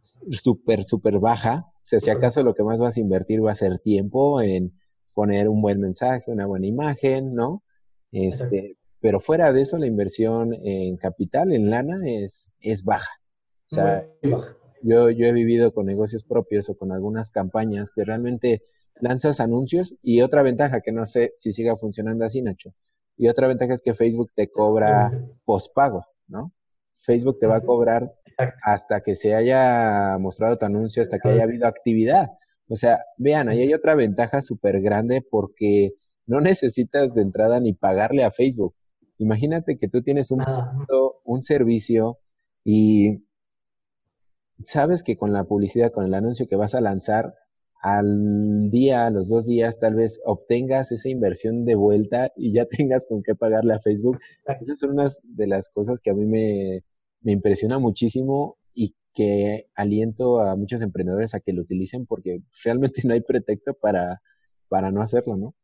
[0.00, 1.66] súper, súper baja.
[1.74, 4.72] O sea, si acaso lo que más vas a invertir va a ser tiempo en
[5.12, 7.62] poner un buen mensaje, una buena imagen, ¿no?
[8.12, 13.10] Este, pero fuera de eso, la inversión en capital, en lana, es, es baja.
[13.70, 14.06] O sea,
[14.86, 18.62] Yo, yo he vivido con negocios propios o con algunas campañas que realmente
[19.00, 22.72] lanzas anuncios y otra ventaja que no sé si siga funcionando así, Nacho.
[23.16, 25.10] Y otra ventaja es que Facebook te cobra
[25.44, 26.52] pospago, ¿no?
[26.98, 28.14] Facebook te va a cobrar
[28.62, 32.30] hasta que se haya mostrado tu anuncio, hasta que haya habido actividad.
[32.68, 35.94] O sea, vean, ahí hay otra ventaja súper grande porque
[36.26, 38.74] no necesitas de entrada ni pagarle a Facebook.
[39.18, 40.44] Imagínate que tú tienes un,
[41.24, 42.18] un servicio
[42.62, 43.25] y
[44.62, 47.34] sabes que con la publicidad, con el anuncio que vas a lanzar,
[47.80, 52.66] al día, a los dos días, tal vez obtengas esa inversión de vuelta y ya
[52.66, 54.18] tengas con qué pagarle a Facebook.
[54.60, 56.82] Esas son unas de las cosas que a mí me,
[57.20, 63.02] me impresiona muchísimo y que aliento a muchos emprendedores a que lo utilicen porque realmente
[63.04, 64.20] no hay pretexto para,
[64.68, 65.54] para no hacerlo, ¿no?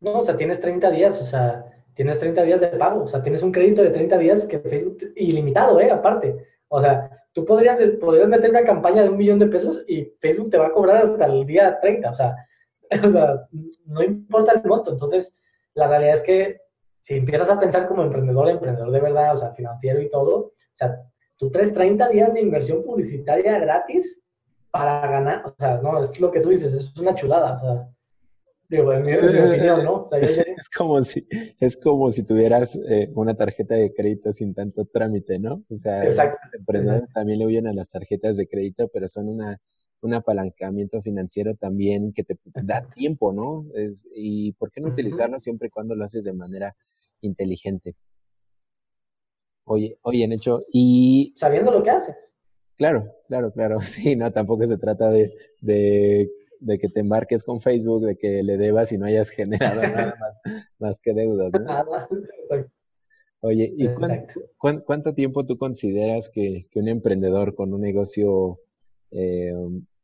[0.00, 3.22] No, o sea, tienes 30 días, o sea, tienes 30 días de pago, o sea,
[3.22, 5.90] tienes un crédito de 30 días que Facebook, ilimitado, ¿eh?
[5.90, 6.55] Aparte.
[6.68, 10.50] O sea, tú podrías, podrías meter una campaña de un millón de pesos y Facebook
[10.50, 12.36] te va a cobrar hasta el día 30, o sea,
[13.04, 13.46] o sea,
[13.86, 14.92] no importa el monto.
[14.92, 15.40] Entonces,
[15.74, 16.60] la realidad es que
[17.00, 20.52] si empiezas a pensar como emprendedor, emprendedor de verdad, o sea, financiero y todo, o
[20.74, 21.00] sea,
[21.36, 24.20] tú traes 30 días de inversión publicitaria gratis
[24.70, 27.88] para ganar, o sea, no, es lo que tú dices, es una chulada, o sea,
[28.70, 31.26] es, como si,
[31.60, 35.64] es como si tuvieras eh, una tarjeta de crédito sin tanto trámite, ¿no?
[35.68, 36.16] O sea, los
[36.52, 39.60] emprendedores también le huyen a las tarjetas de crédito, pero son una,
[40.00, 43.66] un apalancamiento financiero también que te da tiempo, ¿no?
[43.74, 46.74] Es, y ¿por qué no utilizarlo siempre y cuando lo haces de manera
[47.20, 47.94] inteligente?
[49.64, 51.34] Oye, oye, en hecho, y...
[51.36, 52.16] Sabiendo lo que haces.
[52.76, 53.80] Claro, claro, claro.
[53.82, 58.42] Sí, no, tampoco se trata de, de, de, que te embarques con Facebook, de que
[58.42, 61.84] le debas y no hayas generado nada más, más que deudas, ¿no?
[63.40, 68.58] Oye, ¿y cuánto, cuánto, tiempo tú consideras que, que, un emprendedor con un negocio,
[69.12, 69.52] eh,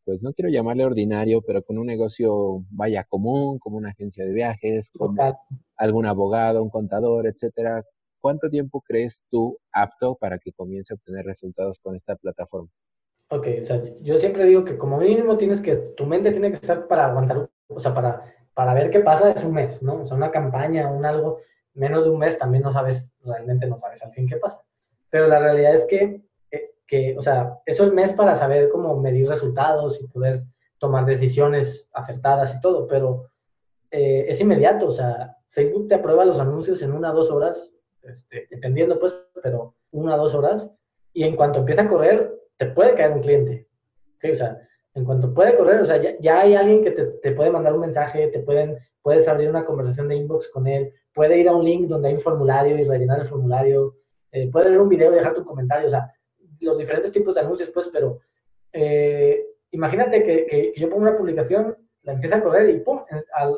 [0.04, 4.32] pues no quiero llamarle ordinario, pero con un negocio vaya común, como una agencia de
[4.32, 5.40] viajes, como
[5.76, 7.82] algún abogado, un contador, etcétera,
[8.20, 12.70] ¿cuánto tiempo crees tú apto para que comience a obtener resultados con esta plataforma?
[13.32, 16.56] Ok, o sea, yo siempre digo que como mínimo tienes que, tu mente tiene que
[16.56, 20.02] estar para aguantar, o sea, para, para ver qué pasa es un mes, ¿no?
[20.02, 21.38] O sea, una campaña, un algo,
[21.72, 24.60] menos de un mes también no sabes, realmente no sabes al fin qué pasa.
[25.08, 29.00] Pero la realidad es que, eh, que o sea, eso el mes para saber cómo
[29.00, 30.42] medir resultados y poder
[30.76, 33.30] tomar decisiones acertadas y todo, pero
[33.90, 37.72] eh, es inmediato, o sea, Facebook te aprueba los anuncios en una o dos horas
[38.02, 40.68] este, dependiendo pues, pero una o dos horas,
[41.14, 43.66] y en cuanto empieza a correr, te puede caer un cliente.
[44.22, 44.56] O sea,
[44.94, 48.28] en cuanto puede correr, o sea, ya, hay alguien que te, puede mandar un mensaje,
[48.28, 51.88] te pueden, puedes abrir una conversación de inbox con él, puede ir a un link
[51.88, 53.96] donde hay un formulario y rellenar el formulario,
[54.30, 56.12] eh, puede ver un video y dejar tu comentario, o sea,
[56.60, 58.20] los diferentes tipos de anuncios, pues, pero
[58.72, 63.00] eh, imagínate que, yo pongo una publicación, la empieza a correr y pum,
[63.34, 63.56] al,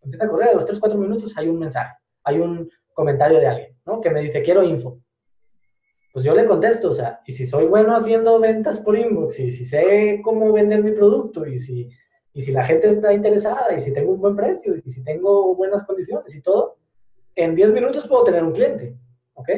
[0.00, 3.46] empieza a correr, a los 3, 4 minutos hay un mensaje, hay un, comentario de
[3.46, 4.00] alguien, ¿no?
[4.00, 4.98] Que me dice, quiero info.
[6.16, 9.50] Pues yo le contesto, o sea, y si soy bueno haciendo ventas por inbox, y
[9.50, 11.90] si sé cómo vender mi producto, y si,
[12.32, 15.54] y si la gente está interesada, y si tengo un buen precio, y si tengo
[15.54, 16.78] buenas condiciones y todo,
[17.34, 18.96] en 10 minutos puedo tener un cliente,
[19.34, 19.48] ¿ok?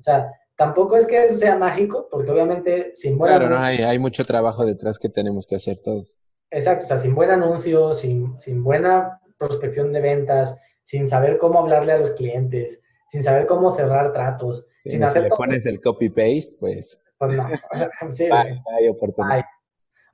[0.00, 3.80] O sea, tampoco es que eso sea mágico, porque obviamente sin buen Claro, no, hay,
[3.80, 6.16] hay mucho trabajo detrás que tenemos que hacer todos.
[6.50, 11.58] Exacto, o sea, sin buen anuncio, sin, sin buena prospección de ventas, sin saber cómo
[11.58, 14.66] hablarle a los clientes, sin saber cómo cerrar tratos.
[14.78, 17.02] sin hacer si le pones el copy-paste, pues...
[17.18, 17.48] Pues no,
[18.10, 19.44] sí, hay, oportunidad.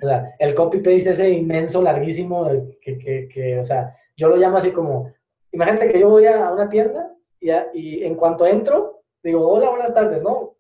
[0.03, 2.49] O sea, el copy-paste ese inmenso, larguísimo,
[2.81, 5.13] que, que, que, o sea, yo lo llamo así como,
[5.53, 9.95] imagínate que yo voy a una tienda y, y en cuanto entro, digo, hola, buenas
[9.95, 10.57] tardes, ¿no?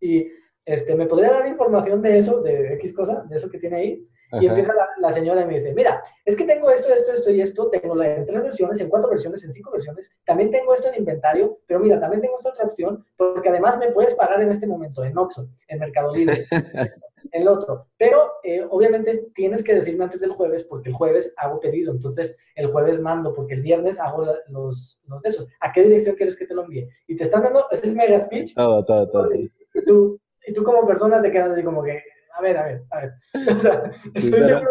[0.00, 0.28] Y
[0.64, 4.08] este, ¿me podría dar información de eso, de X cosa, de eso que tiene ahí?
[4.40, 7.40] Y empieza la, señora y me dice, mira, es que tengo esto, esto, esto y
[7.40, 10.96] esto, tengo en tres versiones, en cuatro versiones, en cinco versiones, también tengo esto en
[10.96, 14.66] inventario, pero mira, también tengo esta otra opción, porque además me puedes pagar en este
[14.66, 16.46] momento, en Oxxo, en Mercado Libre,
[17.32, 17.86] en el otro.
[17.98, 22.36] Pero eh, obviamente tienes que decirme antes del jueves, porque el jueves hago pedido, entonces
[22.54, 25.48] el jueves mando, porque el viernes hago los, los de esos.
[25.60, 26.88] ¿A qué dirección quieres que te lo envíe?
[27.06, 28.54] Y te están dando, ese es mega speech.
[28.54, 29.34] Todo, todo, todo.
[29.34, 29.50] Y
[29.86, 32.02] tú, y tú como persona te quedas así como que,
[32.36, 33.12] a ver, a ver, a ver.
[33.56, 33.92] O sea,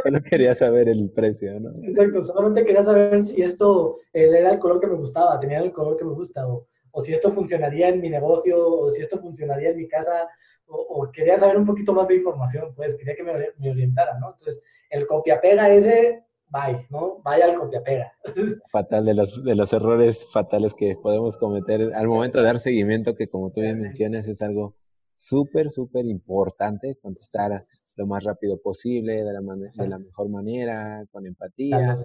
[0.01, 1.71] solo, quería saber el precio, ¿no?
[1.83, 5.71] Exacto, solamente quería saber si esto eh, era el color que me gustaba, tenía el
[5.71, 9.19] color que me gusta, o, o si esto funcionaría en mi negocio, o si esto
[9.19, 10.27] funcionaría en mi casa,
[10.67, 14.31] o, quería saber un poquito más de información, pues quería que me, me orientara, ¿no?
[14.31, 17.19] Entonces, el copia-pega ese, bye, ¿no?
[17.23, 18.13] Vaya al copia-pega.
[18.71, 23.15] Fatal, de los, de los errores fatales que podemos cometer al momento de dar seguimiento,
[23.15, 24.75] que como tú bien mencionas, es algo
[25.15, 29.41] súper, súper importante contestar lo más rápido posible, de la,
[29.75, 32.03] de la mejor manera, con empatía.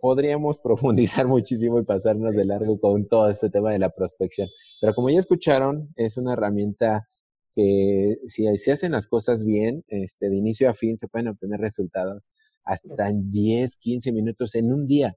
[0.00, 4.48] Podríamos profundizar muchísimo y pasarnos de largo con todo este tema de la prospección.
[4.80, 7.08] Pero como ya escucharon, es una herramienta
[7.54, 11.60] que si se hacen las cosas bien, este, de inicio a fin, se pueden obtener
[11.60, 12.30] resultados
[12.64, 15.16] hasta en 10, 15 minutos en un día.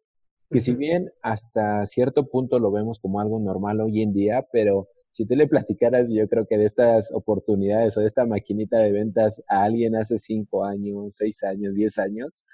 [0.51, 4.87] Que si bien hasta cierto punto lo vemos como algo normal hoy en día, pero
[5.15, 8.91] si tú le platicaras, yo creo que de estas oportunidades o de esta maquinita de
[8.91, 12.45] ventas a alguien hace cinco años, seis años, diez años,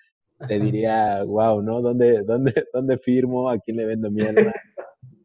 [0.48, 1.82] te diría, wow, ¿no?
[1.82, 3.50] ¿Dónde, dónde, dónde firmo?
[3.50, 4.54] ¿A quién le vendo mierda?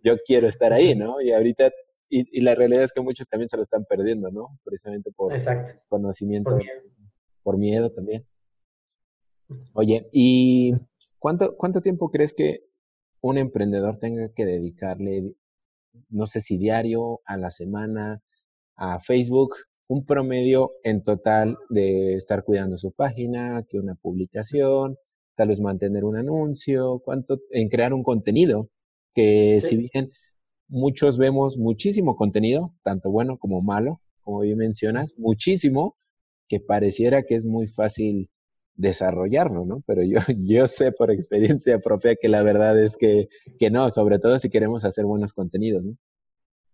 [0.02, 1.20] Yo quiero estar ahí, ¿no?
[1.20, 1.70] Y ahorita,
[2.08, 4.58] y, la realidad es que muchos también se lo están perdiendo, ¿no?
[4.64, 6.80] Precisamente por desconocimiento, por miedo.
[7.42, 8.26] por miedo también.
[9.74, 10.74] Oye, ¿y
[11.18, 12.64] cuánto, cuánto tiempo crees que
[13.20, 15.34] un emprendedor tenga que dedicarle
[16.08, 18.22] no sé si diario, a la semana,
[18.76, 19.54] a Facebook,
[19.88, 24.96] un promedio en total de estar cuidando su página, que una publicación,
[25.36, 28.70] tal vez mantener un anuncio, cuánto en crear un contenido,
[29.14, 30.10] que si bien
[30.68, 35.96] muchos vemos muchísimo contenido, tanto bueno como malo, como bien mencionas, muchísimo,
[36.48, 38.30] que pareciera que es muy fácil
[38.76, 39.82] desarrollarlo, ¿no?
[39.86, 44.18] Pero yo, yo sé por experiencia propia que la verdad es que, que no, sobre
[44.18, 45.96] todo si queremos hacer buenos contenidos, ¿no?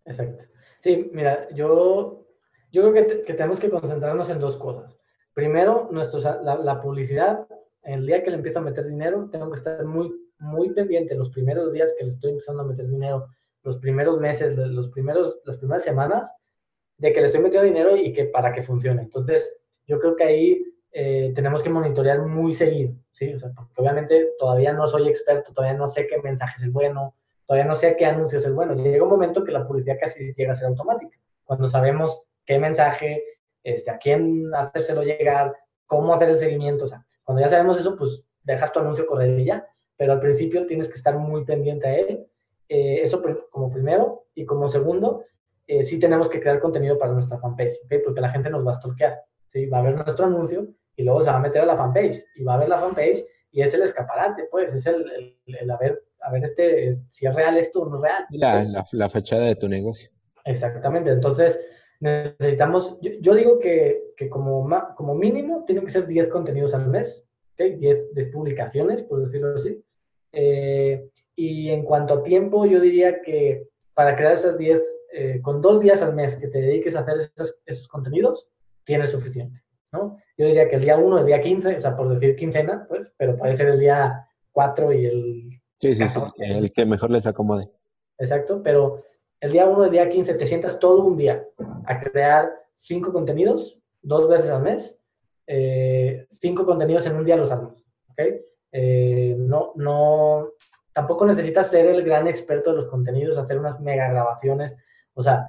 [0.05, 0.45] Exacto.
[0.81, 2.27] Sí, mira, yo,
[2.73, 4.97] yo creo que, que tenemos que concentrarnos en dos cosas.
[5.33, 7.47] primero, nuestro, la, la, publicidad,
[7.85, 11.31] el día que le empiezo a meter dinero, tengo que estar muy, muy pendiente los
[11.31, 13.29] primeros días que le estoy empezando a meter dinero,
[13.63, 16.29] los primeros meses, los primeros, las primeras semanas,
[16.99, 19.03] de que le estoy metiendo dinero y que para que funcione.
[19.03, 19.49] Entonces,
[19.87, 23.33] yo creo que ahí eh, tenemos que monitorear muy seguido, ¿sí?
[23.33, 26.71] O sea, porque obviamente todavía no soy experto, todavía no sé qué mensaje es el
[26.71, 27.15] bueno,
[27.47, 28.75] todavía no sé qué anuncio es el bueno.
[28.75, 33.25] Llega un momento que la publicidad casi llega a ser automática, cuando sabemos qué mensaje,
[33.63, 37.97] este, a quién hacérselo llegar, cómo hacer el seguimiento, o sea, cuando ya sabemos eso,
[37.97, 41.87] pues dejas tu anuncio correr y ya, pero al principio tienes que estar muy pendiente
[41.87, 42.27] a él.
[42.69, 45.25] Eh, eso como primero, y como segundo,
[45.67, 48.01] eh, sí tenemos que crear contenido para nuestra fanpage, ¿okay?
[48.01, 49.67] porque la gente nos va a stalkear, ¿sí?
[49.67, 52.45] va a ver nuestro anuncio y luego se va a meter a la fanpage y
[52.45, 56.03] va a ver la fanpage y es el escaparate, pues, es el, el, a, ver,
[56.21, 58.25] a ver este, si es real esto o no es real.
[58.31, 60.11] La, la, fachada de tu negocio.
[60.45, 61.61] Exactamente, entonces
[62.01, 67.23] necesitamos, yo, digo que, que, como, como mínimo tienen que ser 10 contenidos al mes,
[67.53, 67.77] ¿okay?
[67.77, 69.85] 10, 10 publicaciones, por decirlo así.
[70.33, 75.61] Eh, y en cuanto a tiempo, yo diría que para crear esas 10, eh, con
[75.61, 78.49] dos días al mes que te dediques a hacer esos, esos contenidos,
[78.85, 79.63] tienes suficiente.
[79.93, 80.19] ¿No?
[80.37, 83.13] Yo diría que el día 1, el día 15, o sea, por decir quincena, pues,
[83.17, 85.61] pero puede ser el día 4 y el...
[85.79, 87.69] Sí, sí, sí, el que mejor les acomode.
[88.19, 89.03] Exacto, pero
[89.41, 91.45] el día 1, el día 15, te sientas todo un día
[91.87, 94.97] a crear cinco contenidos, dos veces al mes,
[95.47, 98.21] eh, cinco contenidos en un día los haces, ¿ok?
[98.73, 100.49] Eh, no, no,
[100.93, 104.75] tampoco necesitas ser el gran experto de los contenidos, hacer unas mega grabaciones,
[105.15, 105.49] o sea,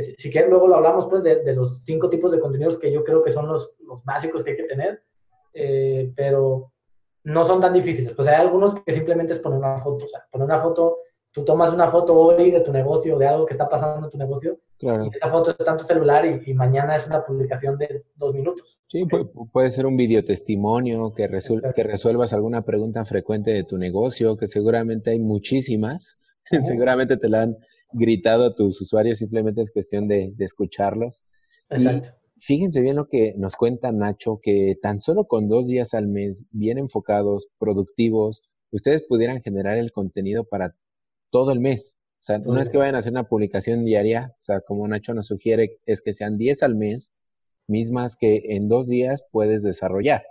[0.00, 3.22] si quieren, luego lo hablamos pues de, los cinco tipos de contenidos que yo creo
[3.22, 5.02] que son los, los básicos que hay que tener,
[5.54, 6.72] eh, pero
[7.24, 8.12] no son tan difíciles.
[8.14, 10.98] Pues hay algunos que simplemente es poner una foto, o sea, poner una foto,
[11.30, 14.18] tú tomas una foto hoy de tu negocio, de algo que está pasando en tu
[14.18, 18.34] negocio, y esa foto está en tu celular y, mañana es una publicación de dos
[18.34, 18.78] minutos.
[18.88, 19.04] Sí,
[19.52, 21.28] puede, ser un videotestimonio que,
[21.74, 26.20] que resuelvas alguna pregunta frecuente de tu negocio, que seguramente hay muchísimas,
[26.66, 27.56] seguramente te la han
[27.92, 31.24] gritado a tus usuarios, simplemente es cuestión de, escucharlos.
[31.68, 32.10] Exacto.
[32.38, 36.44] fíjense bien lo que nos cuenta Nacho, que tan solo con dos días al mes,
[36.50, 40.76] bien enfocados, productivos, ustedes pudieran generar el contenido para
[41.30, 42.02] todo el mes.
[42.20, 45.14] O sea, no es que vayan a hacer una publicación diaria, o sea, como Nacho
[45.14, 47.14] nos sugiere, es que sean 10 al mes,
[47.68, 50.24] mismas que en dos días puedes desarrollar.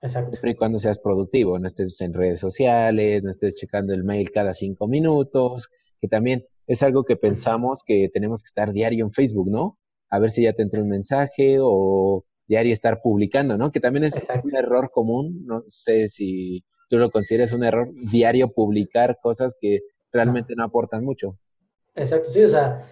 [0.00, 0.32] Exacto.
[0.32, 4.30] Siempre y cuando seas productivo, no estés en redes sociales, no estés checando el mail
[4.30, 9.12] cada cinco minutos, que también es algo que pensamos que tenemos que estar diario en
[9.12, 9.78] Facebook, ¿no?
[10.08, 13.70] A ver si ya te entró un mensaje o diario estar publicando, ¿no?
[13.70, 18.52] Que también es un error común, no sé si tú lo consideras un error, diario
[18.52, 19.80] publicar cosas que
[20.12, 21.38] realmente no, aportan mucho.
[21.94, 22.82] Exacto, sí, o sea,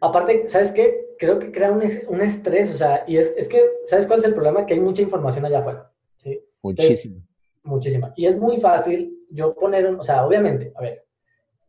[0.00, 1.16] aparte, ¿sabes qué?
[1.18, 4.24] Creo que crea un, un estrés, o sea, y es, es, que, ¿sabes cuál es
[4.24, 4.66] el problema?
[4.66, 6.40] Que hay mucha información allá afuera, ¿sí?
[6.62, 7.20] Muchísima.
[7.62, 8.12] muchísima.
[8.16, 11.04] Y es muy fácil yo poner, o sea, obviamente, a ver,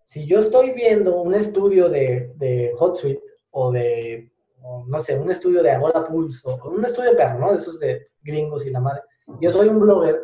[0.04, 4.32] si yo estoy viendo un estudio de, de HotSuite o de,
[4.88, 7.52] no sé, un estudio de Agora Pulse o un estudio perro, ¿no?
[7.52, 9.02] De esos de gringos y la madre.
[9.39, 10.22] Yo soy un blogger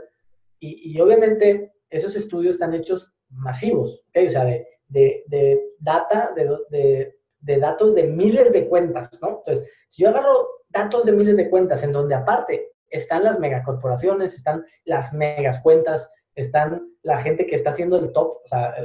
[0.60, 4.28] y, y obviamente esos estudios están hechos masivos, ¿ok?
[4.28, 9.44] O sea, de, de, de data, de, de, datos de miles de cuentas, ¿no?
[9.46, 14.36] Entonces, si yo agarro datos de miles de cuentas en donde aparte están las megacorporaciones,
[14.36, 16.10] están las megas cuentas,
[16.42, 18.76] están la gente que está haciendo el top, o sea,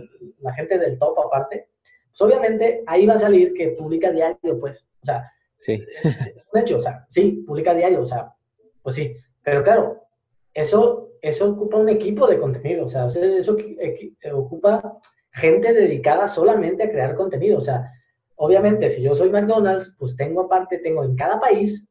[0.40, 1.68] la gente del top aparte,
[2.10, 5.84] pues obviamente ahí va a salir que publica diario, pues, o sea, sí.
[6.02, 8.32] es un hecho, o sea, sí, publica diario, o sea,
[8.82, 10.02] pues sí, pero claro,
[10.52, 13.56] eso, eso ocupa un equipo de contenido, o sea, eso
[14.32, 14.98] ocupa
[15.32, 17.90] gente dedicada solamente a crear contenido, o sea,
[18.36, 21.88] obviamente si yo soy McDonald's, pues tengo aparte, tengo en cada país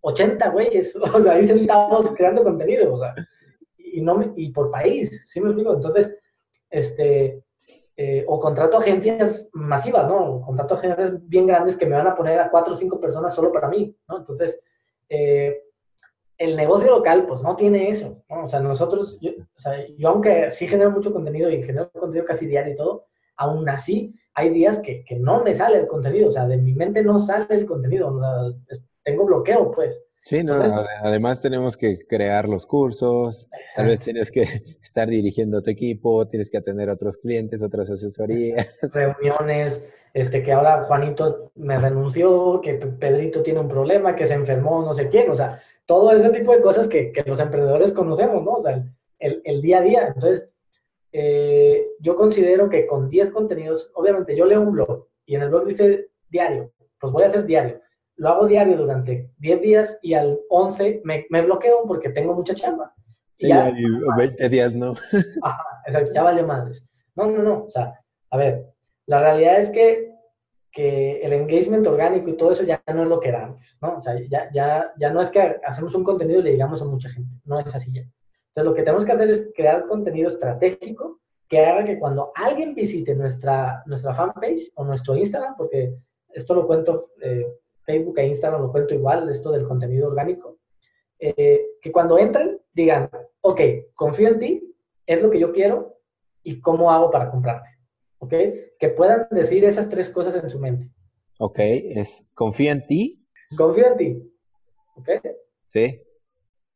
[0.00, 3.14] 80 güeyes, o sea, ahí sentados creando contenido, o sea,
[4.36, 5.74] y, por país, ¿sí me explico?
[5.74, 6.16] Entonces,
[6.70, 7.42] este,
[7.96, 10.40] eh, o contrato agencias masivas, ¿no?
[10.40, 13.52] Contrato agencias bien grandes que me van a poner a cuatro o cinco personas solo
[13.52, 14.18] para mí, ¿no?
[14.18, 14.60] Entonces,
[15.08, 15.62] eh,
[16.36, 18.44] el negocio local, pues no tiene eso, ¿no?
[18.44, 22.24] O sea, nosotros, yo, o sea, yo aunque sí genero mucho contenido y genero contenido
[22.24, 26.30] casi diario y todo, aún así hay días que, no me sale el contenido, o
[26.30, 28.16] sea, de mi mente no sale el contenido,
[29.02, 30.00] tengo bloqueo, pues.
[30.28, 30.56] Sí, no,
[31.02, 34.42] además tenemos que crear los cursos, tal vez tienes que
[34.82, 38.76] estar dirigiendo tu equipo, tienes que atender a otros clientes, otras asesorías.
[38.92, 44.82] Reuniones, este, que ahora Juanito me renunció, que Pedrito tiene un problema, que se enfermó,
[44.82, 48.44] no sé quién, o sea, todo ese tipo de cosas que, que los emprendedores conocemos,
[48.44, 48.52] ¿no?
[48.52, 48.84] O sea,
[49.18, 50.06] el, el día a día.
[50.08, 50.46] Entonces,
[51.10, 55.48] eh, yo considero que con 10 contenidos, obviamente yo leo un blog y en el
[55.48, 56.70] blog dice diario,
[57.00, 57.80] pues voy a hacer diario
[58.18, 62.54] lo hago diario durante 10 días y al 11 me, me bloqueo porque tengo mucha
[62.54, 62.92] chamba.
[63.34, 63.72] Sí, ya,
[64.16, 64.94] 20 días no.
[65.42, 66.84] Ajá, exacto, ya vale madres.
[67.14, 67.94] No, no, no, o sea,
[68.30, 68.66] a ver,
[69.06, 70.12] la realidad es que,
[70.72, 73.98] que el engagement orgánico y todo eso ya no es lo que era antes, ¿no?
[73.98, 76.84] O sea, ya, ya, ya no es que hacemos un contenido y le llegamos a
[76.84, 78.02] mucha gente, no es así ya.
[78.02, 82.74] Entonces, lo que tenemos que hacer es crear contenido estratégico que haga que cuando alguien
[82.74, 85.94] visite nuestra, nuestra fanpage o nuestro Instagram, porque
[86.30, 87.46] esto lo cuento, eh,
[87.88, 90.58] Facebook e Instagram lo cuento igual, esto del contenido orgánico,
[91.18, 93.08] eh, que cuando entren digan,
[93.40, 93.60] ok,
[93.94, 94.76] confío en ti,
[95.06, 95.98] es lo que yo quiero
[96.42, 97.70] y cómo hago para comprarte.
[98.18, 98.34] ¿Ok?
[98.78, 100.90] Que puedan decir esas tres cosas en su mente.
[101.38, 103.26] Ok, es confío en ti.
[103.56, 104.32] Confío en ti.
[104.96, 105.08] ¿Ok?
[105.66, 106.02] Sí.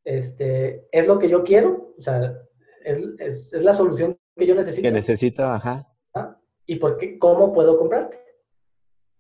[0.05, 2.39] Este, es lo que yo quiero, o sea,
[2.85, 4.83] es, es, es la solución que yo necesito.
[4.83, 5.87] Que necesito, ajá.
[6.15, 6.39] ¿Ah?
[6.65, 8.19] ¿Y por qué, cómo puedo comprarte?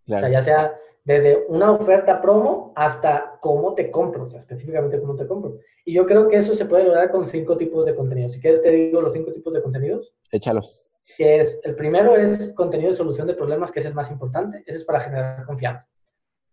[0.06, 0.26] Claro.
[0.26, 5.00] O sea, ya sea desde una oferta promo hasta cómo te compro, o sea, específicamente
[5.00, 5.58] cómo te compro.
[5.84, 8.34] Y yo creo que eso se puede lograr con cinco tipos de contenidos.
[8.34, 10.14] Si quieres te digo los cinco tipos de contenidos.
[10.30, 10.84] Échalos.
[11.16, 14.62] Que es, el primero es contenido de solución de problemas, que es el más importante.
[14.66, 15.88] Ese es para generar confianza.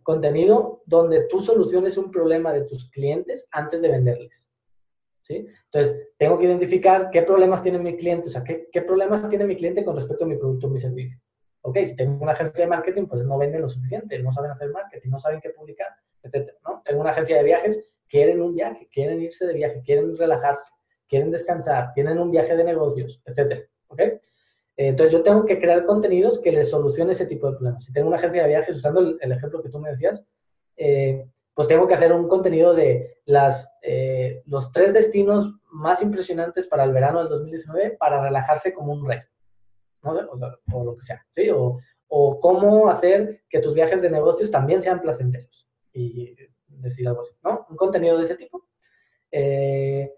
[0.02, 4.48] Contenido donde tú soluciones un problema de tus clientes antes de venderles.
[5.22, 5.46] ¿Sí?
[5.66, 9.46] Entonces, tengo que identificar qué problemas tiene mi cliente, o sea, qué, qué problemas tiene
[9.46, 11.20] mi cliente con respecto a mi producto o mi servicio
[11.62, 14.70] ok, si tengo una agencia de marketing, pues no venden lo suficiente, no saben hacer
[14.72, 15.90] marketing, no saben qué publicar,
[16.24, 16.82] etcétera, ¿no?
[16.86, 20.72] Tengo una agencia de viajes, quieren un viaje, quieren irse de viaje, quieren relajarse,
[21.08, 24.02] quieren descansar, tienen un viaje de negocios, etcétera, ¿ok?
[24.78, 27.84] Entonces yo tengo que crear contenidos que les solucione ese tipo de problemas.
[27.84, 30.24] Si tengo una agencia de viajes, usando el, el ejemplo que tú me decías,
[30.78, 36.66] eh, pues tengo que hacer un contenido de las, eh, los tres destinos más impresionantes
[36.66, 39.20] para el verano del 2019 para relajarse como un rey.
[40.04, 40.12] ¿No?
[40.74, 41.50] O, lo que sea, ¿sí?
[41.50, 46.36] O, o, cómo hacer que tus viajes de negocios también sean placenteros y
[46.68, 47.66] decir algo así, ¿no?
[47.70, 48.68] Un contenido de ese tipo.
[49.32, 50.12] Eh,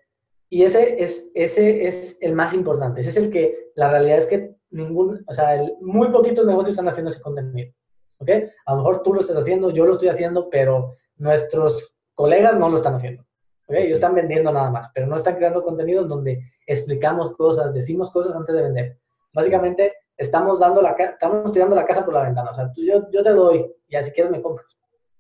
[0.50, 4.28] y ese es, ese es el más importante, ese es el que la realidad es
[4.28, 7.74] que ningún, o sea, el, muy poquitos negocios están haciendo ese contenido,
[8.18, 8.30] ¿ok?
[8.66, 12.70] A lo mejor tú lo estás haciendo, yo lo estoy haciendo, pero nuestros colegas no
[12.70, 13.24] lo están haciendo.
[13.68, 13.76] ¿ok?
[13.76, 18.12] Ellos están vendiendo nada más, pero no están creando contenido en donde explicamos cosas, decimos
[18.12, 19.00] cosas antes de vender.
[19.34, 22.52] Básicamente, estamos, dando la, estamos tirando la casa por la ventana.
[22.52, 24.78] O sea, tú, yo, yo te doy y así quieres me compras.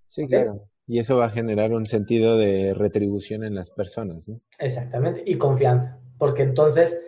[0.09, 0.67] Sí, claro.
[0.87, 4.27] Y eso va a generar un sentido de retribución en las personas.
[4.27, 4.41] ¿no?
[4.59, 5.23] Exactamente.
[5.25, 5.97] Y confianza.
[6.17, 6.99] Porque entonces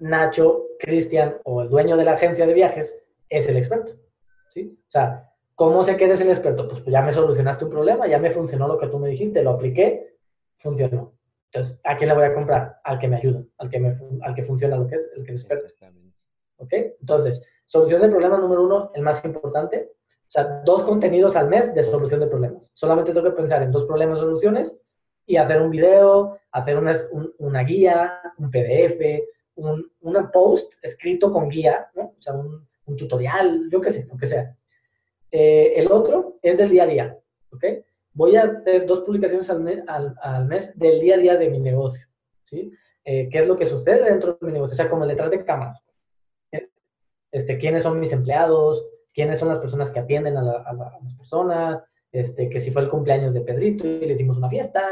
[0.00, 2.94] Nacho, Cristian o el dueño de la agencia de viajes
[3.28, 3.92] es el experto.
[4.52, 4.78] ¿sí?
[4.86, 6.68] O sea, ¿cómo sé que eres el experto?
[6.68, 9.42] Pues, pues ya me solucionaste un problema, ya me funcionó lo que tú me dijiste,
[9.42, 10.16] lo apliqué,
[10.58, 11.14] funcionó.
[11.52, 12.80] Entonces, ¿a quién le voy a comprar?
[12.82, 15.32] Al que me ayuda, al que, me, al que funciona lo que es, el que
[15.32, 15.72] es experto.
[16.56, 16.72] ¿Ok?
[17.00, 19.90] Entonces, solución de problema número uno, el más importante.
[20.08, 22.70] O sea, dos contenidos al mes de solución de problemas.
[22.74, 24.74] Solamente tengo que pensar en dos problemas soluciones
[25.26, 26.94] y hacer un video, hacer una,
[27.38, 29.24] una guía, un PDF,
[29.56, 32.14] un una post escrito con guía, ¿no?
[32.18, 34.56] O sea, un, un tutorial, yo qué sé, lo que sea.
[35.30, 37.18] Eh, el otro es del día a día,
[37.50, 37.64] ¿ok?
[38.14, 41.48] Voy a hacer dos publicaciones al mes, al, al mes del día a día de
[41.48, 42.06] mi negocio,
[42.44, 42.70] ¿sí?
[43.04, 44.74] Eh, ¿Qué es lo que sucede dentro de mi negocio?
[44.74, 45.82] O sea, como detrás de cámaras
[47.32, 52.48] este, quiénes son mis empleados, quiénes son las personas que atienden a, las personas, este,
[52.48, 54.82] que si fue el cumpleaños de Pedrito y le hicimos una fiesta,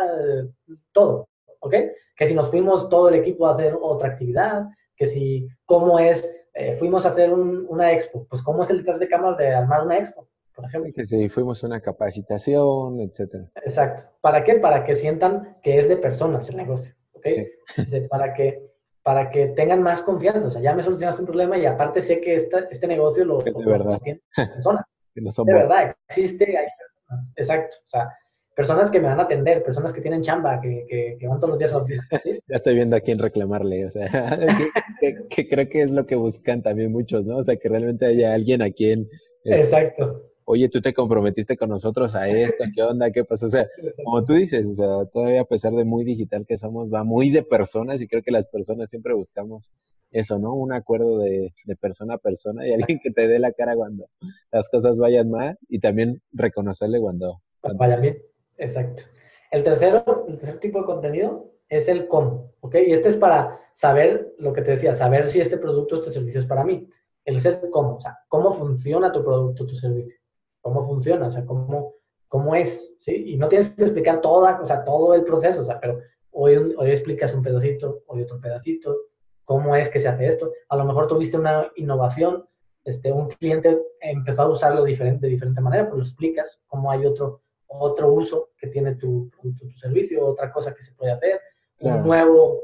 [0.93, 1.29] todo,
[1.61, 1.75] ¿ok?
[2.17, 4.65] Que si nos fuimos todo el equipo a hacer otra actividad,
[4.97, 8.99] que si, cómo es, eh, fuimos a hacer una expo, pues cómo es el detrás
[8.99, 10.93] de cámaras de armar una expo, por ejemplo.
[10.95, 13.51] que si fuimos a una capacitación, etcétera.
[13.65, 14.05] Exacto.
[14.21, 14.55] ¿Para qué?
[14.55, 17.27] Para que sientan que es de personas el negocio, ¿ok?
[17.33, 18.09] Sí.
[18.09, 18.70] Para que
[19.11, 20.47] para que tengan más confianza.
[20.47, 23.45] O sea, ya me solucionaste un problema y aparte sé que esta, este negocio lo,
[23.45, 23.99] es de verdad.
[24.37, 24.85] personas.
[25.15, 27.33] de verdad, existe, hay personas.
[27.35, 27.77] Exacto.
[27.85, 28.17] O sea,
[28.55, 31.59] personas que me van a atender, personas que tienen chamba, que, que, van todos los
[31.59, 32.09] días a la oficina.
[32.47, 34.07] Ya estoy viendo a quién reclamarle, o sea,
[35.29, 37.39] que, creo que es lo que buscan también muchos, ¿no?
[37.39, 39.09] O sea, que realmente haya alguien a quien...
[39.43, 43.13] Este, Exacto oye, tú te comprometiste con nosotros a esto, ¿qué onda?
[43.13, 43.47] ¿Qué pasó?
[43.47, 43.69] O sea,
[44.05, 47.31] como tú dices, o sea, todavía a pesar de muy digital que somos, va muy
[47.31, 49.73] de personas y creo que las personas siempre buscamos
[50.11, 50.53] eso, ¿no?
[50.55, 54.09] Un acuerdo de, persona a persona y alguien que te dé la cara cuando
[54.51, 57.41] las cosas vayan mal y también reconocerle cuando...
[57.61, 58.19] Cuando vayan bien,
[58.59, 59.05] exacto.
[59.53, 62.75] El tercero, el tercer tipo de contenido es el cómo, ¿ok?
[62.89, 66.41] Y este es para saber lo que te decía, saber si este producto, este servicio
[66.41, 66.89] es para mí.
[67.25, 70.20] El es cómo, o sea, cómo funciona tu producto, tu servicio
[70.61, 71.95] cómo funciona, o sea, cómo,
[72.29, 73.33] cómo es, ¿sí?
[73.33, 75.99] Y no tienes que explicar toda, o sea, todo el proceso, o sea, pero
[76.31, 78.97] hoy, hoy explicas un pedacito, hoy otro pedacito,
[79.45, 80.53] cómo es que se hace esto.
[80.69, 82.47] A lo mejor tuviste una innovación,
[82.85, 87.05] este, un cliente empezó a usarlo diferente, de diferente manera, pues lo explicas, cómo hay
[87.05, 91.41] otro, otro uso que tiene tu, tu, servicio, otra cosa que se puede hacer,
[91.81, 92.61] un nuevo,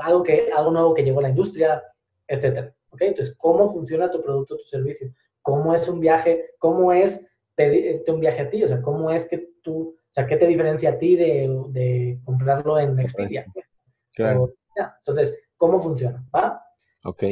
[0.00, 1.82] algo, que, algo nuevo que llegó a la industria,
[2.26, 2.72] etcétera.
[2.90, 3.08] ¿Okay?
[3.08, 5.12] Entonces, ¿cómo funciona tu producto, tu servicio?
[5.42, 6.50] ¿Cómo es un viaje?
[6.58, 7.26] ¿Cómo es
[7.58, 8.62] pedirte un viaje a ti?
[8.62, 12.18] O sea, ¿cómo es que tú, o sea, qué te diferencia a ti de, de
[12.24, 13.44] comprarlo en Expedia?
[14.14, 14.54] Claro.
[15.00, 16.24] entonces, ¿cómo funciona?
[16.34, 16.62] ¿Va?
[17.04, 17.24] Ok.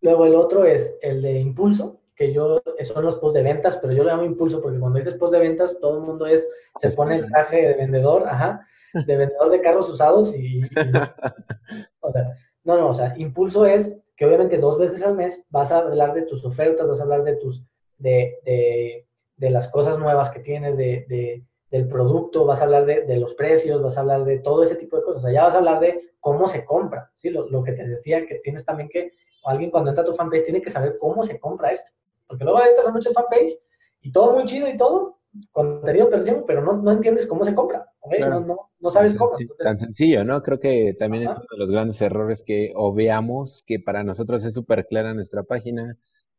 [0.00, 3.92] Luego el otro es el de impulso, que yo, son los post de ventas, pero
[3.92, 6.90] yo le llamo impulso porque cuando dices post de ventas, todo el mundo es, se,
[6.92, 8.64] pone el traje de vendedor, ajá,
[8.94, 10.62] de vendedor de carros usados y,
[12.00, 15.70] o sea, no, no, o sea, impulso es que obviamente dos veces al mes vas
[15.70, 17.62] a hablar de tus ofertas, vas a hablar de tus,
[17.98, 19.07] de, de,
[19.38, 23.16] de las cosas nuevas que tienes, de, de del producto, vas a hablar de, de,
[23.18, 25.22] los precios, vas a hablar de todo ese tipo de cosas.
[25.22, 27.28] O sea, ya vas a hablar de cómo se compra, ¿sí?
[27.30, 29.12] Lo, lo que te decía, que tienes también que,
[29.44, 31.90] alguien cuando entra a tu fanpage tiene que saber cómo se compra esto.
[32.26, 33.58] Porque luego entras a muchos fanpage
[34.00, 35.18] y todo muy chido y todo,
[35.52, 37.86] contenido perdido, pero no, no entiendes cómo se compra,
[38.20, 39.32] no, no, no, sabes cómo.
[39.58, 40.42] tan sencillo, ¿no?
[40.42, 44.54] Creo que también es uno de los grandes errores que obviamos, que para nosotros es
[44.54, 45.96] súper clara nuestra página,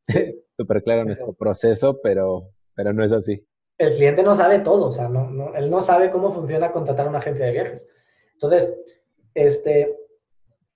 [0.58, 3.46] súper claro nuestro proceso, pero, pero no es así.
[3.78, 7.10] El cliente no sabe todo, o sea, no, no, él no sabe cómo funciona contratar
[7.10, 7.86] una agencia de viajes.
[8.36, 8.74] Entonces,
[9.34, 9.98] este,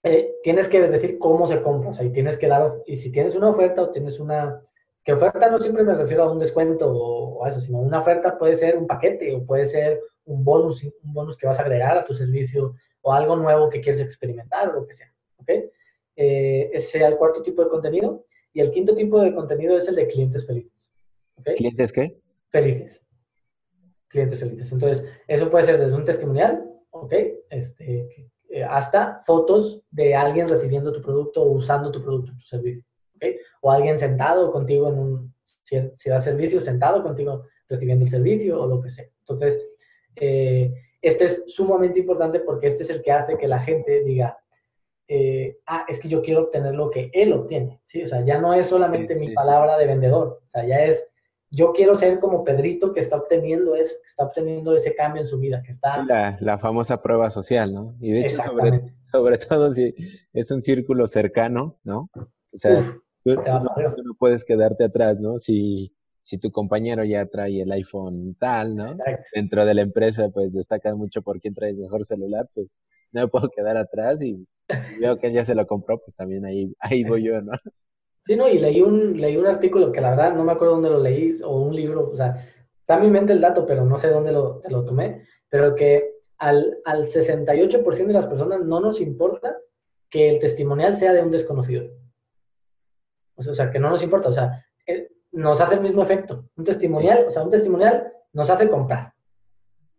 [0.03, 3.09] eh, tienes que decir cómo se compra, o sea, y tienes que dar, y si
[3.09, 4.61] tienes una oferta o tienes una,
[5.01, 8.37] que oferta no siempre me refiero a un descuento o, a eso, sino una oferta
[8.37, 11.97] puede ser un paquete o puede ser un bonus, un bonus que vas a agregar
[11.97, 15.13] a tu servicio o algo nuevo que quieres experimentar o lo que sea.
[15.37, 15.49] ¿ok?
[16.17, 18.25] Eh, ese sería el cuarto tipo de contenido.
[18.51, 20.92] Y el quinto tipo de contenido es el de clientes felices.
[21.43, 21.55] ¿Okay?
[21.55, 22.17] ¿Clientes qué?
[22.49, 23.01] Felices.
[24.07, 24.71] Clientes felices.
[24.71, 27.13] Entonces, eso puede ser desde un testimonial, ¿ok?
[27.49, 32.83] Este, eh, hasta fotos de alguien recibiendo tu producto o usando tu producto, tu servicio
[33.61, 38.67] o alguien sentado contigo en un, si, da servicio, sentado contigo recibiendo el servicio o
[38.67, 39.05] lo que sea.
[39.19, 39.61] Entonces,
[40.15, 44.37] eh, este es sumamente importante porque este es el que hace que la gente diga,
[45.07, 48.03] eh, ah, es que yo quiero obtener lo que él obtiene, ¿sí?
[48.03, 51.09] O sea, ya no es solamente mi palabra de vendedor, o sea, ya es,
[51.53, 55.27] yo quiero ser como Pedrito que está obteniendo eso, que está obteniendo ese cambio en
[55.27, 56.03] su vida, que está...
[56.03, 57.95] La, la famosa prueba social, ¿no?
[58.01, 59.93] Y de hecho, sobre, sobre todo si
[60.33, 62.09] es un círculo cercano, ¿no?
[62.15, 65.37] O sea, Tú, no, puedes quedarte atrás, ¿no?
[65.37, 68.97] Si, si tu compañero ya trae el iPhone tal, ¿no?
[69.33, 72.81] Dentro de la empresa, pues destaca mucho por quién trae el mejor celular, pues
[73.13, 74.45] no me puedo quedar atrás y,
[74.99, 77.53] veo que él ya se lo compró, pues también ahí, ahí voy yo, ¿no?
[78.26, 80.89] Sí, no, y leí un, leí un artículo que la verdad no me acuerdo dónde
[80.89, 82.36] lo leí, o un libro, o sea,
[82.80, 86.13] está en mi mente el dato, pero no sé dónde lo, lo tomé, pero que
[86.38, 89.57] al, al 68% de las personas no nos importa
[90.09, 91.89] que el testimonial sea de un desconocido.
[93.36, 96.49] O sea, que no nos importa, o sea, eh, nos hace el mismo efecto.
[96.55, 99.13] Un testimonial, o sea, un testimonial nos hace comprar.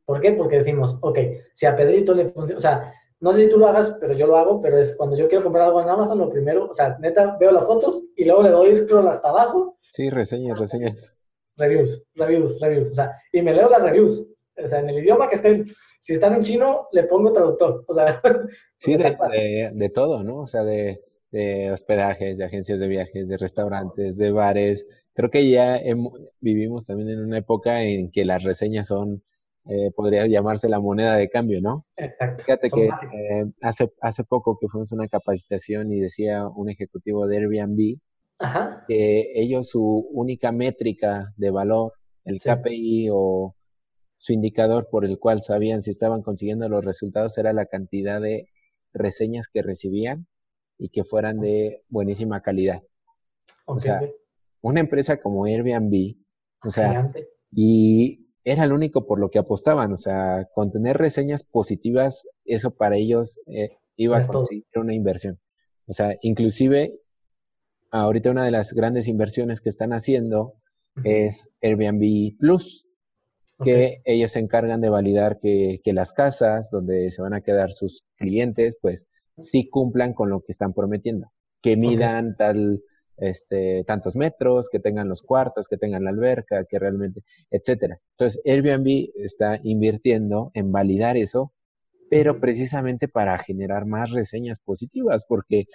[0.05, 0.33] ¿Por qué?
[0.33, 1.19] Porque decimos, ok,
[1.55, 4.27] si a Pedrito le funciona, o sea, no sé si tú lo hagas, pero yo
[4.27, 6.97] lo hago, pero es cuando yo quiero comprar algo en Amazon, lo primero, o sea,
[7.01, 9.79] neta, veo las fotos y luego le doy scroll hasta abajo.
[9.91, 11.15] Sí, reseñas, reseñas.
[11.57, 15.29] Reviews, reviews, reviews, o sea, y me leo las reviews, o sea, en el idioma
[15.29, 15.67] que estén.
[16.01, 18.21] Si están en chino, le pongo traductor, o sea.
[18.77, 20.41] Sí, de, de todo, ¿no?
[20.41, 21.01] O sea, de
[21.35, 24.87] de hospedajes, de agencias de viajes, de restaurantes, de bares.
[25.15, 25.81] Creo que ya
[26.39, 29.25] vivimos también en una época en que las reseñas son,
[29.67, 31.87] eh, podría llamarse la moneda de cambio, ¿no?
[31.97, 32.45] Exacto.
[32.45, 37.27] Fíjate que eh, hace, hace poco que fuimos a una capacitación y decía un ejecutivo
[37.27, 37.99] de Airbnb
[38.87, 41.95] que ellos su única métrica de valor,
[42.25, 43.55] el KPI o
[44.19, 48.49] su indicador por el cual sabían si estaban consiguiendo los resultados era la cantidad de
[48.93, 50.27] reseñas que recibían
[50.79, 52.83] y que fueran de buenísima calidad.
[53.65, 54.01] O sea,
[54.61, 56.17] una empresa como Airbnb,
[56.63, 57.13] o sea,
[57.51, 62.73] y era lo único por lo que apostaban, o sea, con tener reseñas positivas, eso
[62.73, 65.41] para ellos eh, iba a conseguir una inversión.
[65.87, 66.95] O sea, inclusive
[67.91, 70.55] ahorita una de las grandes inversiones que están haciendo
[71.05, 72.87] es Airbnb Plus,
[73.63, 77.73] que ellos se encargan de validar que, que, las casas donde se van a quedar
[77.73, 81.33] sus clientes, pues sí cumplan con lo que están prometiendo,
[81.63, 82.83] que midan tal,
[83.17, 88.01] este, tantos metros, que tengan los cuartos, que tengan la alberca, que realmente, etcétera.
[88.11, 91.53] Entonces, Airbnb está invirtiendo en validar eso,
[92.11, 95.67] pero precisamente para generar más reseñas positivas, porque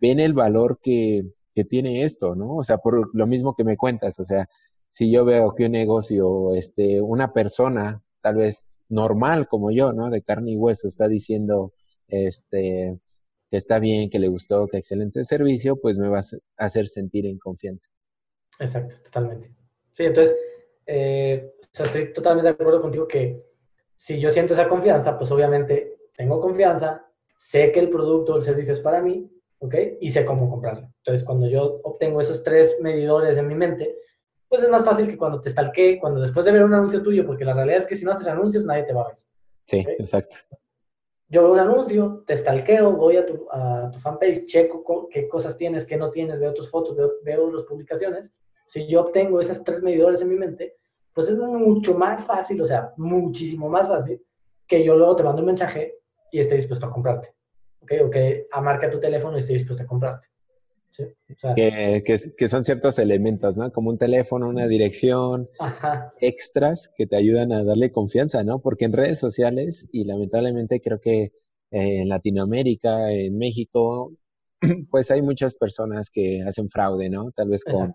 [0.00, 1.24] ven el valor que,
[1.54, 2.56] que tiene esto, ¿no?
[2.56, 4.48] O sea, por lo mismo que me cuentas, o sea,
[4.88, 10.10] si yo veo que un negocio, este, una persona, tal vez normal como yo, ¿no?
[10.10, 11.72] De carne y hueso, está diciendo,
[12.08, 12.98] este,
[13.50, 17.26] que está bien, que le gustó, que excelente servicio, pues me va a hacer sentir
[17.26, 17.88] en confianza.
[18.58, 19.54] Exacto, totalmente.
[19.94, 20.36] Sí, entonces,
[20.86, 23.44] eh, estoy totalmente de acuerdo contigo que
[23.94, 28.42] si yo siento esa confianza, pues obviamente tengo confianza, sé que el producto o el
[28.42, 29.74] servicio es para mí, ¿ok?
[30.00, 30.88] Y sé cómo comprarlo.
[30.98, 33.96] Entonces, cuando yo obtengo esos tres medidores en mi mente,
[34.48, 37.26] pues es más fácil que cuando te stalkee, cuando después de ver un anuncio tuyo,
[37.26, 39.16] porque la realidad es que si no haces anuncios, nadie te va a ver.
[39.66, 40.36] Sí, exacto.
[41.28, 45.56] Yo veo un anuncio, te stalkeo, voy a tu, a tu fanpage, checo qué cosas
[45.56, 48.30] tienes, qué no tienes, veo tus fotos, veo, veo las publicaciones.
[48.66, 50.76] Si yo obtengo esos tres medidores en mi mente,
[51.12, 54.22] pues es mucho más fácil, o sea, muchísimo más fácil
[54.68, 55.94] que yo luego te mando un mensaje
[56.30, 57.34] y esté dispuesto a comprarte.
[57.80, 57.92] ¿Ok?
[58.04, 60.28] O que amarque tu teléfono y esté dispuesto a comprarte.
[61.56, 63.70] Que, son ciertos elementos, ¿no?
[63.72, 65.48] Como un teléfono, una dirección,
[66.20, 68.60] extras que te ayudan a darle confianza, ¿no?
[68.60, 71.32] Porque en redes sociales, y lamentablemente creo que
[71.70, 74.12] eh, en Latinoamérica, en México,
[74.90, 77.30] pues hay muchas personas que hacen fraude, ¿no?
[77.32, 77.94] Tal vez con,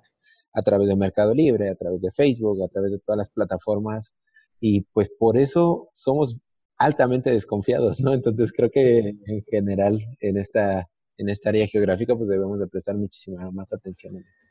[0.54, 4.16] a través de Mercado Libre, a través de Facebook, a través de todas las plataformas.
[4.60, 6.38] Y pues por eso somos
[6.78, 8.14] altamente desconfiados, ¿no?
[8.14, 10.89] Entonces creo que en general en esta,
[11.22, 14.45] en esta área geográfica pues debemos de prestar muchísima más atención en eso.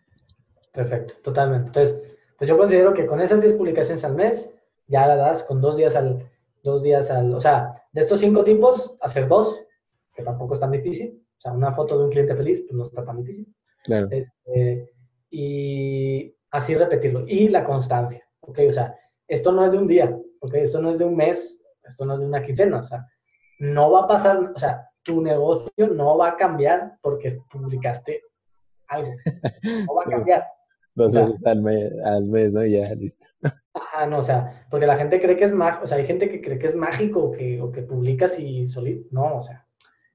[0.72, 1.66] Perfecto, totalmente.
[1.66, 2.00] Entonces,
[2.38, 4.50] pues yo considero que con esas 10 publicaciones al mes,
[4.86, 6.30] ya la das con dos días al,
[6.62, 9.64] dos días al, o sea, de estos cinco tipos, hacer dos,
[10.14, 11.22] que tampoco es tan difícil.
[11.38, 13.52] O sea, una foto de un cliente feliz, pues no está tan difícil.
[13.84, 14.08] Claro.
[14.10, 14.92] Este,
[15.30, 17.24] y así repetirlo.
[17.26, 18.58] Y la constancia, ¿ok?
[18.68, 18.94] O sea,
[19.26, 20.54] esto no es de un día, ¿ok?
[20.54, 23.06] Esto no es de un mes, esto no es de una quincena, o sea,
[23.58, 28.22] no va a pasar, o sea, tu negocio no va a cambiar porque publicaste
[28.88, 29.10] algo.
[29.86, 30.44] No va a cambiar.
[30.94, 32.66] Dos veces al mes, al mes, ¿no?
[32.66, 33.24] Ya, listo.
[33.72, 36.28] Ajá, no, o sea, porque la gente cree que es mágico, o sea, hay gente
[36.28, 39.66] que cree que es mágico o que, o que publicas y solito, no, o sea,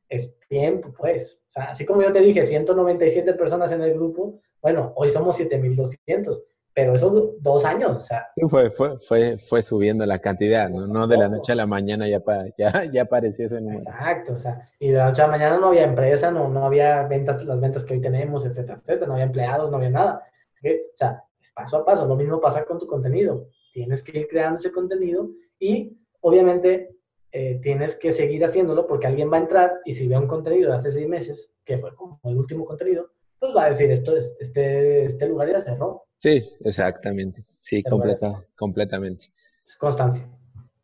[0.09, 1.41] es tiempo, pues.
[1.47, 5.37] O sea, así como yo te dije, 197 personas en el grupo, bueno, hoy somos
[5.37, 6.43] 7200
[6.75, 8.27] pero esos dos años, o sea.
[8.35, 10.85] Sí, fue, fue, fue, fue subiendo la cantidad, ¿no?
[10.85, 12.21] No de la noche a la mañana ya,
[12.57, 13.79] ya, ya apareció ese número.
[13.79, 16.65] Exacto, o sea, y de la noche a la mañana no había empresa, no, no
[16.65, 20.21] había ventas, las ventas que hoy tenemos, etcétera, etcétera, no había empleados, no había nada.
[20.61, 23.47] O sea, es paso a paso, lo mismo pasa con tu contenido.
[23.71, 26.89] Tienes que ir creando ese contenido y, obviamente,
[27.31, 30.71] eh, tienes que seguir haciéndolo porque alguien va a entrar y si ve un contenido
[30.71, 34.15] de hace seis meses, que fue como el último contenido, pues va a decir, esto
[34.15, 37.45] es, este, este lugar ya cerró Sí, exactamente.
[37.59, 39.27] Sí, completa, completamente.
[39.67, 40.27] Es constancia.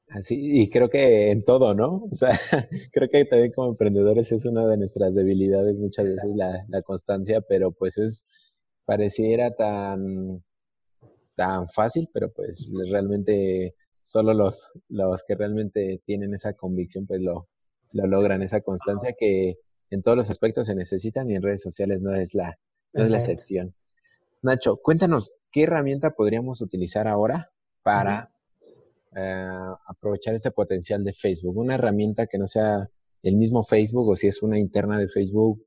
[0.09, 2.03] Así, y creo que en todo, ¿no?
[2.11, 2.39] O sea,
[2.91, 7.41] creo que también como emprendedores es una de nuestras debilidades muchas veces la, la constancia,
[7.41, 8.25] pero pues es,
[8.85, 10.43] pareciera tan,
[11.35, 17.47] tan fácil, pero pues realmente solo los, los que realmente tienen esa convicción pues lo,
[17.93, 19.55] lo logran, esa constancia que
[19.91, 22.57] en todos los aspectos se necesitan y en redes sociales no es la,
[22.93, 23.75] no es la excepción.
[24.41, 27.51] Nacho, cuéntanos, ¿qué herramienta podríamos utilizar ahora
[27.83, 28.31] para
[29.15, 31.57] eh, aprovechar este potencial de Facebook?
[31.57, 32.89] Una herramienta que no sea
[33.21, 35.63] el mismo Facebook o si es una interna de Facebook.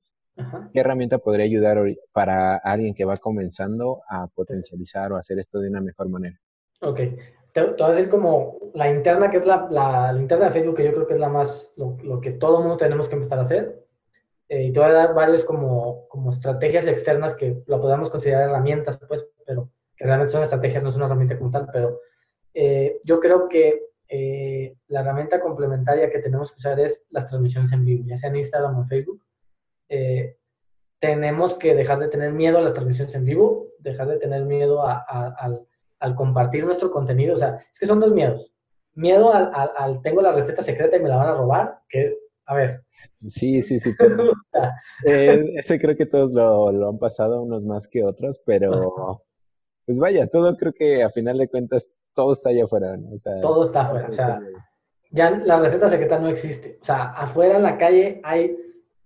[0.73, 1.79] ¿Qué herramienta podría ayudar
[2.11, 6.41] para alguien que va comenzando a potencializar o hacer esto de una mejor manera?
[6.81, 6.99] Ok,
[7.53, 10.85] te, voy a decir como la interna, que es la, la, interna de Facebook, que
[10.85, 13.43] yo creo que es la más, lo, lo que todo mundo tenemos que empezar a
[13.43, 13.84] hacer.
[14.49, 18.49] Eh, y te voy a dar varios como, como estrategias externas que lo podemos considerar
[18.49, 22.01] herramientas, pues, pero que realmente son estrategias, no es una herramienta como tal, pero
[22.53, 27.73] eh, yo creo que eh, la herramienta complementaria que tenemos que usar es las transmisiones
[27.73, 29.23] en vivo, ya sea en Instagram o en Facebook.
[30.99, 34.83] tenemos que dejar de tener miedo a las transmisiones en vivo, dejar de tener miedo
[34.87, 34.99] a,
[35.39, 35.67] al,
[36.01, 37.35] al, compartir nuestro contenido.
[37.35, 38.51] O sea, es que son dos miedos.
[38.95, 42.17] Miedo al, al, tengo la receta secreta y me la van a robar, que
[42.47, 42.83] a ver.
[42.87, 43.95] Sí, sí, sí.
[45.07, 49.21] Eh, ese creo que todos lo, han pasado, unos más que otros, pero
[49.85, 53.11] pues vaya, todo creo que a final de cuentas todo está allá afuera, ¿no?
[53.43, 54.09] todo está afuera.
[54.09, 54.41] O sea,
[55.11, 56.79] ya la receta secreta no existe.
[56.81, 58.57] O sea, afuera en la calle hay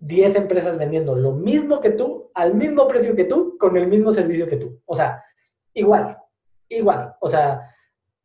[0.01, 4.13] 10 empresas vendiendo lo mismo que tú, al mismo precio que tú, con el mismo
[4.13, 4.81] servicio que tú.
[4.87, 5.25] O sea,
[5.75, 6.17] igual,
[6.69, 7.15] igual.
[7.21, 7.75] O sea,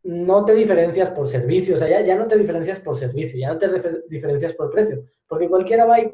[0.04, 3.58] no te diferencias por servicio, o sea, ya, no te diferencias por servicio, ya no
[3.58, 3.70] te
[4.10, 6.12] diferencias por precio, porque cualquiera va y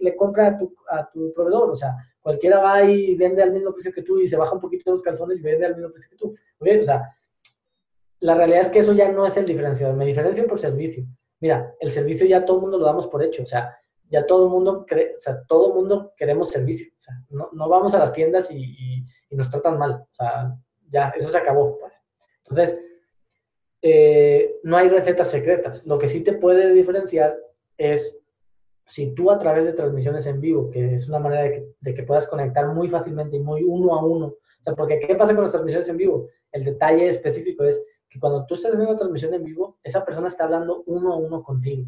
[0.00, 3.72] le compra a tu, a tu, proveedor, o sea, cualquiera va y vende al mismo
[3.72, 6.10] precio que tú y se baja un poquito los calzones y vende al mismo precio
[6.10, 6.34] que tú.
[6.60, 7.14] o sea,
[8.20, 11.04] la realidad es que eso ya no es el diferenciador, me diferencio por servicio.
[11.38, 13.76] Mira, el servicio ya todo el mundo lo damos por hecho, o sea,
[14.10, 17.50] ya todo el mundo, cree, o sea, todo el mundo queremos servicio, o sea, no,
[17.52, 20.56] no vamos a las tiendas y, y, y, nos tratan mal, o sea,
[20.90, 21.92] ya, eso se acabó, pues.
[22.48, 22.80] Entonces,
[23.82, 25.86] eh, no hay recetas secretas.
[25.86, 27.36] Lo que sí te puede diferenciar
[27.76, 28.18] es
[28.86, 32.26] si tú a través de transmisiones en vivo, que es una manera de que, puedas
[32.26, 35.52] conectar muy fácilmente y muy uno a uno, o sea, porque ¿qué pasa con las
[35.52, 36.28] transmisiones en vivo?
[36.50, 40.28] El detalle específico es que cuando tú estás haciendo una transmisión en vivo, esa persona
[40.28, 41.86] está hablando uno a uno contigo.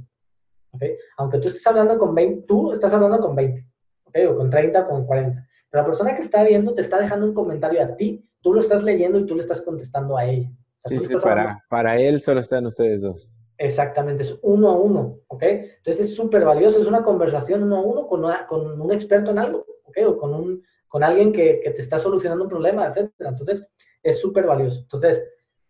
[0.72, 0.82] ¿ok?
[1.16, 3.66] Aunque tú estés hablando con 20, tú estás hablando con 20,
[4.04, 4.18] ¿ok?
[4.28, 5.46] O con 30 o con 40.
[5.70, 8.60] Pero la persona que está viendo te está dejando un comentario a ti, tú lo
[8.60, 10.50] estás leyendo y tú le estás contestando a ella.
[10.84, 13.36] Sí, sí, para, para él solo están ustedes dos.
[13.58, 15.42] Exactamente, es uno a uno, ¿ok?
[15.42, 19.38] Entonces es súper valioso, es una conversación uno a uno con, con un experto en
[19.38, 19.98] algo, ¿ok?
[20.06, 23.10] O con, un, con alguien que, que te está solucionando un problema, etc.
[23.18, 23.66] Entonces
[24.02, 24.80] es súper valioso.
[24.80, 25.22] Entonces,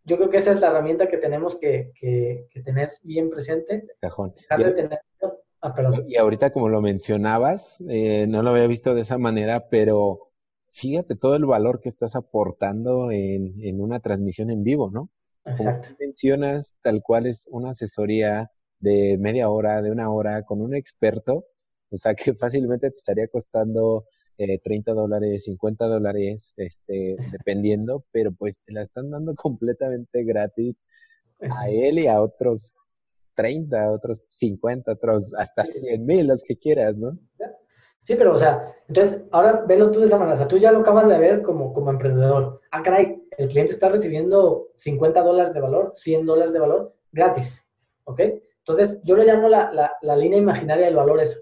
[0.05, 3.87] yo creo que esa es la herramienta que tenemos que, que, tener bien presente.
[4.01, 4.35] Cajón.
[4.49, 4.59] Ah,
[6.07, 10.30] y, ahorita, como lo mencionabas, eh, no lo había visto de esa manera, pero
[10.71, 15.11] fíjate todo el valor que estás aportando en, en una transmisión en vivo, ¿no?
[15.45, 15.89] Exacto.
[15.89, 20.75] Como mencionas, tal cual es una asesoría de media hora, de una hora con un
[20.75, 21.47] experto,
[21.91, 24.07] o sea que fácilmente te estaría costando
[24.39, 30.87] eh, 30 dólares, 50 dólares, este, dependiendo, pero pues te la están dando completamente gratis
[31.41, 32.73] a él y a otros
[33.35, 37.19] 30, otros 50, otros hasta 100 mil, los que quieras, ¿no?
[38.05, 40.73] Sí, pero o sea, entonces ahora velo tú de esa manera, o sea, tú ya
[40.73, 42.61] lo acabas de ver como, como emprendedor.
[42.71, 47.63] Ah, caray, el cliente está recibiendo 50 dólares de valor, 100 dólares de valor gratis,
[48.05, 48.21] ¿ok?
[48.59, 51.41] Entonces, yo le llamo la, la, la línea imaginaria del valor eso.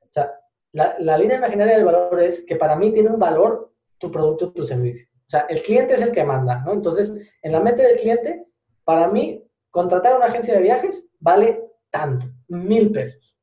[0.00, 0.32] O sea,
[0.72, 4.52] la, la, línea imaginaria del valor es que para mí tiene un valor tu producto,
[4.52, 5.06] tu servicio.
[5.26, 6.72] O sea, el cliente es el que manda, ¿no?
[6.72, 8.46] Entonces, en la mente del cliente,
[8.84, 13.35] para mí, contratar a una agencia de viajes vale tanto, mil pesos.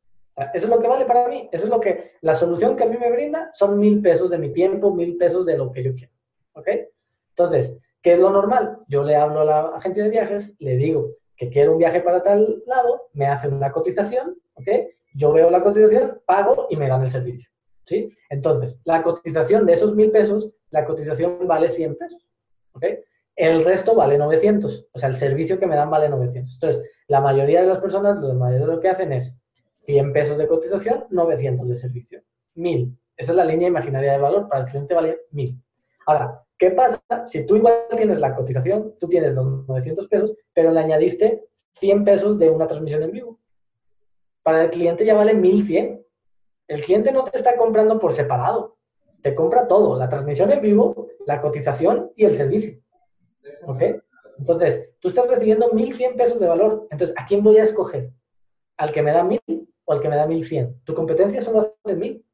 [0.53, 1.49] Eso es lo que vale para mí.
[1.51, 4.37] Eso es lo que, la solución que a mí me brinda son mil pesos de
[4.37, 6.11] mi tiempo, mil pesos de lo que yo quiero.
[6.53, 6.67] ¿Ok?
[7.29, 8.79] Entonces, ¿qué es lo normal?
[8.87, 12.21] Yo le hablo a la agencia de viajes, le digo que quiero un viaje para
[12.21, 14.67] tal lado, me hacen una cotización, ¿ok?
[15.15, 17.49] Yo veo la cotización, pago y me dan el servicio.
[17.85, 18.15] ¿Sí?
[18.29, 22.25] Entonces, la cotización de esos mil pesos, la cotización vale 100 pesos.
[22.71, 22.85] ¿Ok?
[23.35, 24.87] El resto vale 900.
[24.93, 26.53] O sea, el servicio que me dan vale 900.
[26.53, 29.35] Entonces, la mayoría de las personas, mayoría de lo que hacen es
[29.83, 32.21] 100 pesos de cotización, 900 de servicio.
[32.55, 32.97] 1000.
[33.17, 34.49] Esa es la línea imaginaria de valor.
[34.49, 35.61] Para el cliente vale 1000.
[36.05, 40.71] Ahora, ¿qué pasa si tú igual tienes la cotización, tú tienes los 900 pesos, pero
[40.71, 43.39] le añadiste 100 pesos de una transmisión en vivo?
[44.41, 46.05] Para el cliente ya vale 1100.
[46.67, 48.77] El cliente no te está comprando por separado.
[49.21, 52.77] Te compra todo, la transmisión en vivo, la cotización y el servicio.
[53.65, 53.81] ¿Ok?
[54.37, 56.87] Entonces, tú estás recibiendo 1100 pesos de valor.
[56.89, 58.11] Entonces, ¿a quién voy a escoger?
[58.75, 60.81] ¿Al que me da 1000 o al que me da 1100.
[60.83, 62.25] Tu competencia solo hace 1000.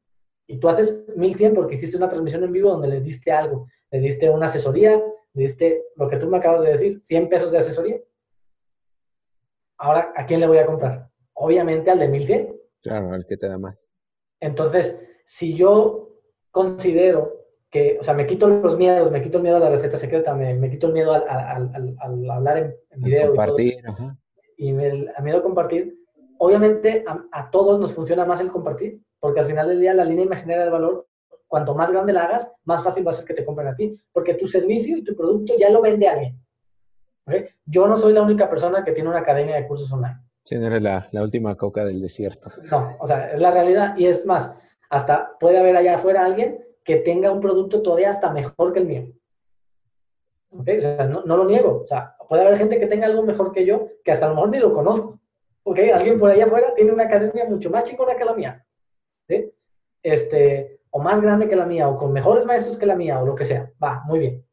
[0.46, 3.68] Y tú haces 1100 porque hiciste una transmisión en vivo donde le diste algo.
[3.90, 4.96] Le diste una asesoría,
[5.34, 8.00] le diste lo que tú me acabas de decir, 100 pesos de asesoría.
[9.78, 11.08] Ahora, ¿a quién le voy a comprar?
[11.34, 12.56] Obviamente al de 1100.
[12.82, 13.90] Claro, al que te da más.
[14.40, 16.18] Entonces, si yo
[16.50, 17.40] considero
[17.70, 20.34] que, o sea, me quito los miedos, me quito el miedo a la receta secreta,
[20.34, 23.28] me, quito el miedo al, hablar en, video.
[23.28, 23.76] Compartir,
[24.56, 25.99] y, me, el miedo a compartir,
[26.40, 30.24] obviamente a, todos nos funciona más el compartir, porque al final del día la línea
[30.24, 31.06] imaginaria del valor,
[31.46, 33.96] cuanto más grande la hagas, más fácil va a ser que te compren a ti,
[34.12, 36.40] porque tu servicio y tu producto ya lo vende alguien.
[37.66, 40.18] Yo no soy la única persona que tiene una academia de cursos online.
[40.42, 42.50] Sí, eres la, la última coca del desierto.
[42.70, 44.50] No, o sea, es la realidad y es más,
[44.88, 48.86] hasta puede haber allá afuera alguien que tenga un producto todavía hasta mejor que el
[48.86, 49.12] mío.
[50.50, 51.82] O sea, no, no, lo niego.
[51.84, 54.34] O sea, puede haber gente que tenga algo mejor que yo, que hasta a lo
[54.34, 55.19] mejor ni lo conozco.
[55.64, 55.78] ¿Ok?
[55.94, 58.66] Alguien por allá afuera tiene una academia mucho más chingona que la mía,
[59.28, 59.52] ¿sí?
[60.02, 63.26] Este, o más grande que la mía, o con mejores maestros que la mía, o
[63.26, 64.46] lo que sea, va, muy bien.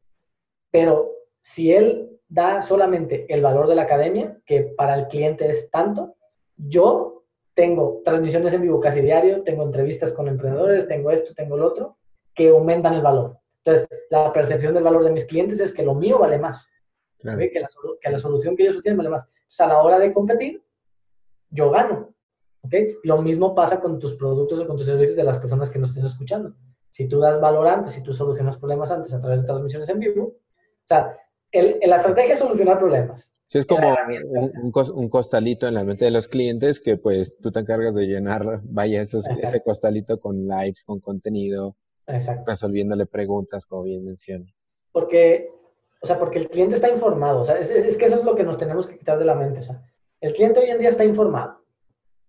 [0.70, 5.70] Pero si él da solamente el valor de la academia, que para el cliente es
[5.70, 6.16] tanto,
[6.56, 11.66] yo tengo transmisiones en vivo casi diario, tengo entrevistas con emprendedores, tengo esto, tengo lo
[11.66, 11.96] otro,
[12.34, 13.38] que aumentan el valor.
[13.64, 16.66] Entonces, la percepción del valor de mis clientes es que lo mío vale más,
[17.18, 19.24] que, la, que, la, solución que ellos tienen vale más.
[19.24, 20.62] Entonces, a la hora de competir,
[21.50, 22.14] yo gano.
[22.62, 22.74] ¿ok?
[23.04, 25.90] Lo mismo pasa con tus productos o con tus servicios de las personas que nos
[25.90, 26.54] estén escuchando.
[26.90, 29.98] Si tú das valor antes, si tú solucionas problemas antes a través de transmisiones en
[29.98, 31.16] vivo, o sea,
[31.52, 33.28] el, la estrategia es solucionar problemas.
[33.46, 33.96] Sí, es como
[34.94, 38.60] un, costalito en la mente de los clientes que pues tú te encargas de llenar,
[38.64, 41.74] vaya, ese costalito con lives, con contenido,
[42.46, 44.52] resolviéndole preguntas, como bien mencionas.
[44.92, 45.48] Porque,
[46.02, 48.34] o sea, porque el cliente está informado, o sea, es, es, que eso es lo
[48.34, 49.82] que nos tenemos que quitar de la mente, o sea,
[50.20, 51.62] el cliente hoy en día está informado.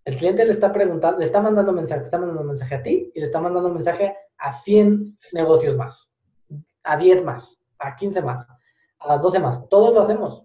[0.06, 3.20] El cliente le está preguntando, le está mandando mensaje, está mandando mensaje a ti y
[3.20, 6.10] le está mandando mensaje a 100 negocios más,
[6.84, 8.48] a 10 más, a 15 más,
[9.00, 9.68] a 12 más.
[9.70, 10.44] Todos lo hacemos.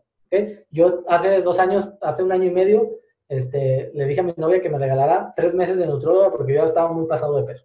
[0.70, 4.60] Yo hace dos años, hace un año y medio, este, le dije a mi novia
[4.60, 7.64] que me regalara tres meses de nutróloga porque yo estaba muy pasado de peso.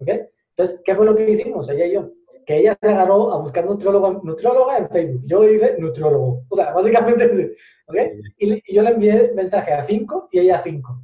[0.00, 0.08] ¿Ok?
[0.50, 2.10] Entonces, ¿qué fue lo que hicimos, ella y yo?
[2.46, 5.22] Que ella se agarró a buscar nutrióloga, nutrióloga en Facebook.
[5.26, 6.44] Yo hice nutriólogo.
[6.48, 7.56] O sea, básicamente,
[7.88, 7.96] ¿ok?
[8.38, 11.02] Y, yo le envié mensaje a cinco y ella a cinco.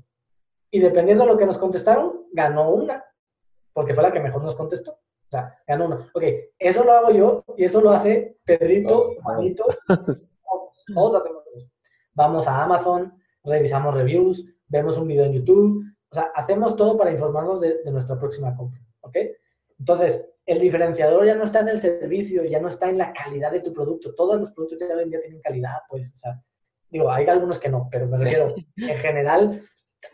[0.70, 3.05] Y dependiendo de lo que nos contestaron, ganó una,
[3.72, 4.93] porque fue la que mejor nos contestó.
[4.93, 6.11] O sea, ganó una.
[6.14, 6.22] Ok,
[6.59, 9.64] eso lo hago yo y eso lo hace Pedrito, Juanito.
[10.95, 11.68] Todos hacemos eso.
[12.14, 15.84] Vamos a Amazon, revisamos reviews, vemos un video en YouTube.
[16.11, 18.80] O sea, hacemos todo para informarnos de, de nuestra próxima compra.
[19.01, 19.16] ¿Ok?
[19.78, 23.53] Entonces, el diferenciador ya no está en el servicio, ya no está en la calidad
[23.53, 24.14] de tu producto.
[24.14, 26.43] Todos los productos de hoy en día tienen calidad, pues, o sea,
[26.90, 29.62] digo, hay algunos que no, pero me refiero, en general,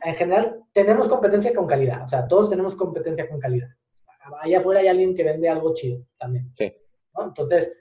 [0.04, 3.68] en general tenemos competencia con calidad, o sea, todos tenemos competencia con calidad.
[4.42, 6.52] Allá afuera hay alguien que vende algo chido también.
[6.56, 6.72] Sí.
[7.16, 7.72] Entonces,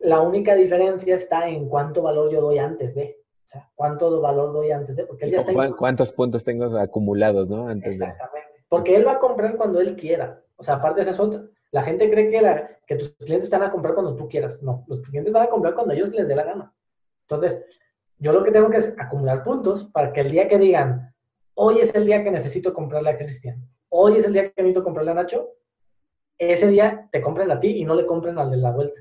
[0.00, 3.18] la única diferencia está en cuánto valor yo doy antes de.
[3.46, 5.04] O sea, cuánto valor doy antes de.
[5.04, 7.68] Porque él ya está ¿Cuántos puntos tengo acumulados, no?
[7.68, 8.64] Antes Exactamente.
[8.68, 10.42] Porque él va a comprar cuando él quiera.
[10.56, 11.44] O sea, aparte esa es otra.
[11.72, 14.62] La gente cree que, la, que tus clientes están a comprar cuando tú quieras.
[14.62, 16.74] No, los clientes van a comprar cuando ellos les dé la gana.
[17.22, 17.64] Entonces,
[18.18, 21.14] yo lo que tengo que es acumular puntos para que el día que digan,
[21.54, 24.82] hoy es el día que necesito comprarle a Cristian, hoy es el día que necesito
[24.82, 25.48] comprarle a Nacho,
[26.36, 29.00] ese día te compren a ti y no le compren al de la vuelta.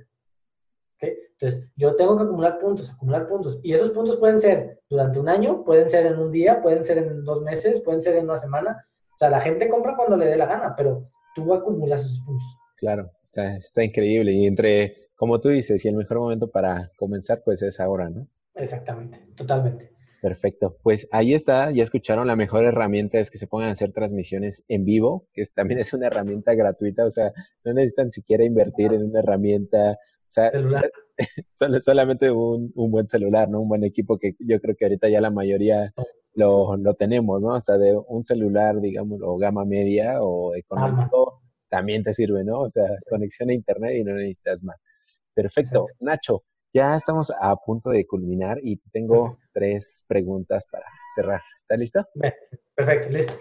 [0.95, 1.17] ¿Okay?
[1.31, 3.59] Entonces, yo tengo que acumular puntos, acumular puntos.
[3.63, 6.97] Y esos puntos pueden ser durante un año, pueden ser en un día, pueden ser
[6.99, 10.27] en dos meses, pueden ser en una semana, o sea, la gente compra cuando le
[10.27, 12.57] dé la gana, pero tú acumulas esos puntos.
[12.77, 14.31] Claro, está, está increíble.
[14.33, 18.27] Y entre, como tú dices, y el mejor momento para comenzar, pues es ahora, ¿no?
[18.55, 19.91] Exactamente, totalmente.
[20.21, 20.77] Perfecto.
[20.83, 24.65] Pues ahí está, ya escucharon, la mejor herramienta es que se pongan a hacer transmisiones
[24.67, 27.31] en vivo, que también es una herramienta gratuita, o sea,
[27.63, 29.97] no necesitan siquiera invertir en una herramienta,
[30.31, 30.91] sea, celular.
[31.81, 33.61] solamente un, un, buen celular, ¿no?
[33.61, 35.93] Un buen equipo que yo creo que ahorita ya la mayoría
[36.33, 37.53] lo, lo tenemos, ¿no?
[37.53, 42.61] Hasta de un celular, digamos, o gama media o económico, también te sirve, ¿no?
[42.61, 44.85] O sea, conexión a internet y no necesitas más.
[45.33, 45.87] Perfecto.
[45.99, 51.41] Nacho, ya estamos a punto de culminar y tengo tres preguntas para cerrar.
[51.57, 52.05] ¿Está listo?
[52.75, 53.33] Perfecto, listo.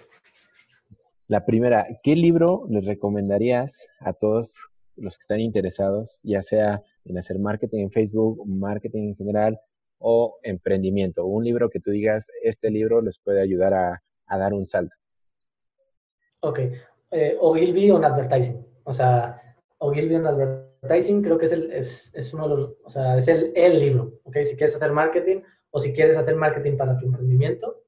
[1.26, 4.70] La primera, ¿qué libro les recomendarías a todos
[5.01, 9.61] los que están interesados, ya sea en hacer marketing en Facebook, marketing en general,
[9.99, 11.26] o emprendimiento?
[11.26, 14.03] Un libro que tú digas, este libro les puede ayudar a,
[14.38, 14.94] dar un salto.
[16.40, 16.61] Ok.
[17.11, 18.64] Eh, Ogilvy on Advertising.
[18.84, 19.40] O sea,
[19.78, 23.28] Ogilvy on Advertising creo que es, el, es, es uno de los, o sea, es
[23.28, 24.20] el, el libro.
[24.24, 24.36] Ok.
[24.44, 25.40] Si quieres hacer marketing
[25.70, 27.82] o si quieres hacer marketing para tu emprendimiento,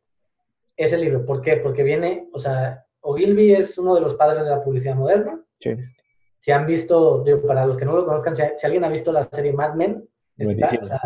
[0.76, 1.24] es el libro.
[1.26, 1.58] ¿Por qué?
[1.58, 5.42] Porque viene, o sea, Ogilvy es uno de los padres de la publicidad moderna.
[5.60, 5.76] Sí.
[6.40, 9.12] Si han visto, digo, para los que no lo conozcan, si, si alguien ha visto
[9.12, 10.08] la serie Mad Men,
[10.44, 11.00] Buenísima.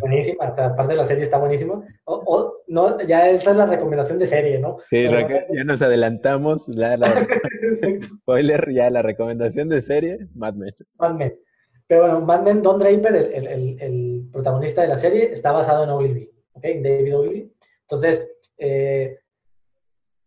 [0.00, 1.86] buenísima, aparte de la serie está buenísima.
[2.04, 4.78] O, no, ya esa es la recomendación de serie, ¿no?
[4.88, 6.68] Sí, ya nos adelantamos.
[6.68, 6.96] La,
[8.02, 10.74] spoiler, ya la recomendación de serie, Mad Men.
[10.98, 11.38] Mad Men.
[11.86, 15.84] Pero bueno, Mad Men, Don Draper, el, el, el, protagonista de la serie, está basado
[15.84, 16.64] en Ogilvy, ¿ok?
[16.82, 17.52] David Ogilvy.
[17.82, 19.20] Entonces, eh,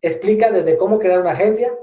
[0.01, 1.73] explica desde cómo crear una agencia,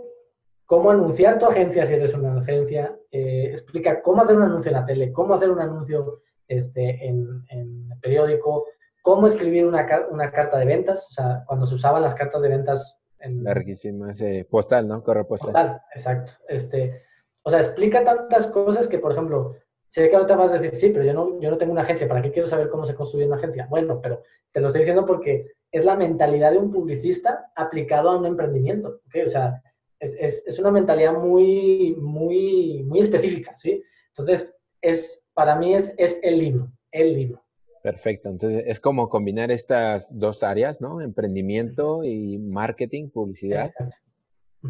[0.66, 4.76] cómo anunciar tu agencia si eres una agencia, eh, explica cómo hacer un anuncio en
[4.76, 8.66] la tele, cómo hacer un anuncio este, en, en el periódico,
[9.02, 12.48] cómo escribir una, una, carta de ventas, o sea, cuando se usaban las cartas de
[12.48, 12.98] ventas.
[13.20, 15.02] En, Larguísima, ese postal, ¿no?
[15.02, 15.52] Correo postal.
[15.52, 16.32] Postal, exacto.
[16.48, 17.02] Este,
[17.42, 19.54] o sea, explica tantas cosas que, por ejemplo,
[19.88, 22.08] sé que ahorita vas a decir, sí, pero yo no, yo no tengo una agencia,
[22.08, 23.66] ¿para qué quiero saber cómo se construye una agencia?
[23.70, 28.18] Bueno, pero te lo estoy diciendo porque es la mentalidad de un publicista aplicado a
[28.18, 29.26] un emprendimiento, ¿ok?
[29.26, 29.62] O sea,
[30.00, 33.82] es, es, es una mentalidad muy, muy, muy específica, ¿sí?
[34.08, 37.42] Entonces, es para mí es, es el libro, el libro.
[37.82, 41.00] Perfecto, entonces es como combinar estas dos áreas, ¿no?
[41.00, 43.72] Emprendimiento y marketing, publicidad.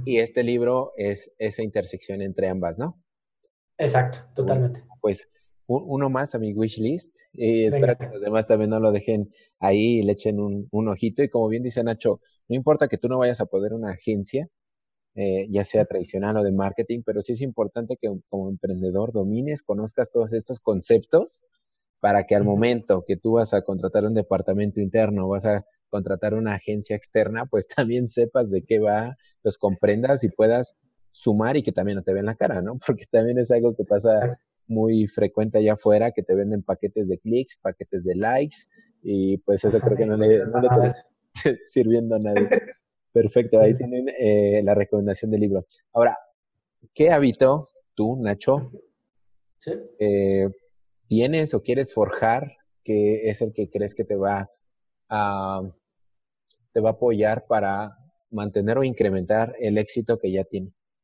[0.05, 3.03] Y este libro es esa intersección entre ambas, ¿no?
[3.79, 4.83] Exacto, totalmente.
[5.01, 5.31] pues
[5.69, 9.33] uno más a mi wish list y espero que los demás también no lo dejen
[9.59, 11.23] ahí y le echen un, un, ojito.
[11.23, 14.49] Y como bien dice Nacho, no importa que tú no vayas a poder una agencia,
[15.19, 19.63] eh, ya sea tradicional o de marketing, pero sí es importante que como emprendedor domines,
[19.63, 21.43] conozcas todos estos conceptos
[22.01, 26.35] para que al momento que tú vas a contratar un departamento interno, vas a contratar
[26.35, 30.77] una agencia externa, pues también sepas de qué va, los comprendas y puedas
[31.13, 32.79] sumar y que también no te vean la cara, ¿no?
[32.87, 34.39] Porque también es algo que pasa
[34.69, 38.57] muy frecuente allá afuera, que te venden paquetes de clics, paquetes de likes,
[39.03, 41.05] y pues eso creo que no le, no le está
[41.65, 42.51] sirviendo a nadie.
[43.17, 45.65] Perfecto, ahí tienen eh, la recomendación del libro.
[45.95, 46.19] Ahora,
[46.93, 48.71] ¿qué hábito tú, Nacho,
[49.99, 50.51] eh,
[51.07, 52.53] tienes o quieres forjar
[52.85, 54.51] que es el que crees que te va
[55.09, 55.63] a
[56.75, 57.97] te va a apoyar para
[58.31, 60.95] mantener o incrementar el éxito que ya tienes?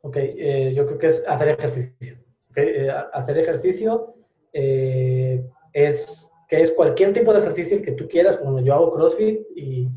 [0.00, 2.18] Ok, eh, yo creo que es hacer ejercicio.
[2.56, 4.16] Eh, hacer ejercicio
[4.52, 5.40] eh,
[5.72, 9.87] es que es cualquier tipo de ejercicio que tú quieras, como yo hago CrossFit y,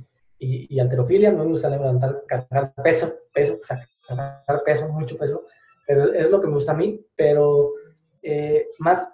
[0.72, 5.46] y, alterofilia, no me gusta levantar, cargar peso, peso, o sea, cargar peso, mucho peso,
[5.86, 7.74] pero es lo que me gusta a mí, pero
[8.80, 9.08] más,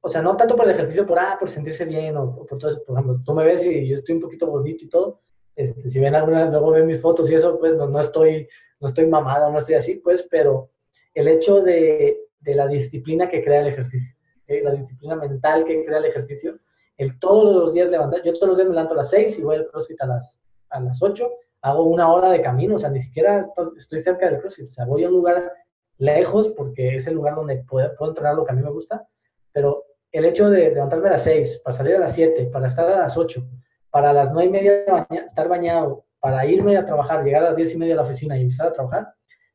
[0.00, 2.70] o sea, no tanto por el ejercicio, por, ah, por sentirse bien o, por todo
[2.70, 5.20] eso, por ejemplo, tú me ves y yo estoy un poquito gordito y todo,
[5.56, 8.48] este, si ven alguna, luego ven mis fotos y eso, pues no, no estoy
[8.80, 10.70] no estoy mamado, no estoy así, pues, pero
[11.14, 14.14] el hecho de, de la disciplina que crea el ejercicio,
[14.48, 16.58] la disciplina mental que crea el ejercicio,
[16.96, 19.42] el todos los días levantar, yo todos los días me levanto a las 6 y
[19.42, 20.40] voy al CrossFit a las,
[20.70, 21.30] a las 8,
[21.62, 23.46] hago una hora de camino, o sea, ni siquiera
[23.76, 25.52] estoy cerca del CrossFit, o sea, voy a un lugar
[25.98, 29.06] lejos porque es el lugar donde puedo, puedo entrenar lo que a mí me gusta,
[29.52, 32.88] pero el hecho de levantarme a las 6, para salir a las 7, para estar
[32.88, 33.42] a las 8,
[33.90, 37.74] para las 9 y media estar bañado, para irme a trabajar, llegar a las 10
[37.74, 39.14] y media a la oficina y empezar a trabajar,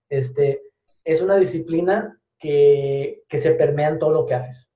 [0.09, 0.61] este,
[1.03, 4.70] es una disciplina que, que se permea en todo lo que haces.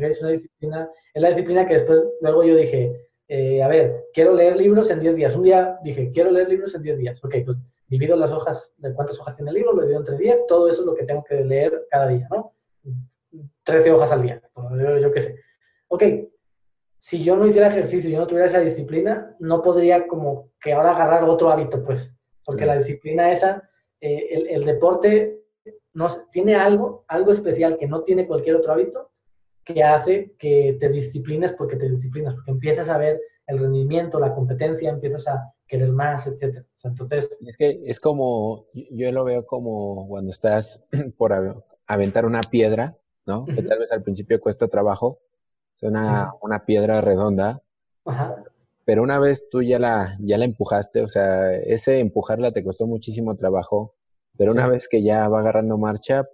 [0.00, 4.34] Es una disciplina, es la disciplina que después, luego yo dije, eh, a ver, quiero
[4.34, 5.34] leer libros en 10 días.
[5.34, 7.24] Un día dije, quiero leer libros en 10 días.
[7.24, 7.58] Ok, pues
[7.88, 10.82] divido las hojas, de cuántas hojas tiene el libro, lo divido entre 10, todo eso
[10.82, 12.52] es lo que tengo que leer cada día, ¿no?
[13.62, 15.36] 13 hojas al día, yo, yo qué sé.
[15.88, 16.02] Ok,
[16.98, 20.90] si yo no hiciera ejercicio, yo no tuviera esa disciplina, no podría como que ahora
[20.90, 22.10] agarrar otro hábito, pues,
[22.44, 23.68] porque la disciplina esa,
[24.00, 25.42] eh, el, el, deporte
[25.92, 29.10] no, tiene algo, algo especial que no tiene cualquier otro hábito,
[29.66, 34.34] que hace que te disciplines porque te disciplinas, porque empiezas a ver el rendimiento, la
[34.34, 36.64] competencia, empiezas a querer más, etc.
[36.84, 37.28] entonces...
[37.44, 40.88] Es que es como, yo lo veo como cuando estás
[41.18, 42.96] por aventar una piedra,
[43.26, 43.44] ¿no?
[43.44, 45.18] Que tal vez al principio cuesta trabajo,
[45.74, 47.60] es una, una piedra redonda.
[48.84, 52.86] Pero una vez tú ya la, ya la empujaste, o sea, ese empujarla te costó
[52.86, 53.94] muchísimo trabajo,
[54.38, 56.28] pero una vez que ya va agarrando marcha,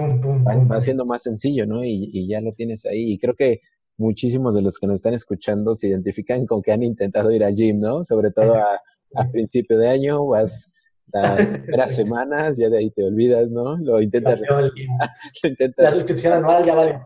[0.00, 1.84] va, siendo más sencillo, ¿no?
[1.84, 3.12] Y, y, ya lo tienes ahí.
[3.12, 3.60] Y creo que
[3.96, 7.54] muchísimos de los que nos están escuchando se identifican con que han intentado ir al
[7.54, 8.04] gym, ¿no?
[8.04, 8.80] Sobre todo a,
[9.14, 10.72] a principio de año, vas
[11.12, 13.76] las primeras semanas, ya de ahí te olvidas, ¿no?
[13.78, 14.40] Lo intentas.
[15.76, 17.00] la suscripción anual ya vale.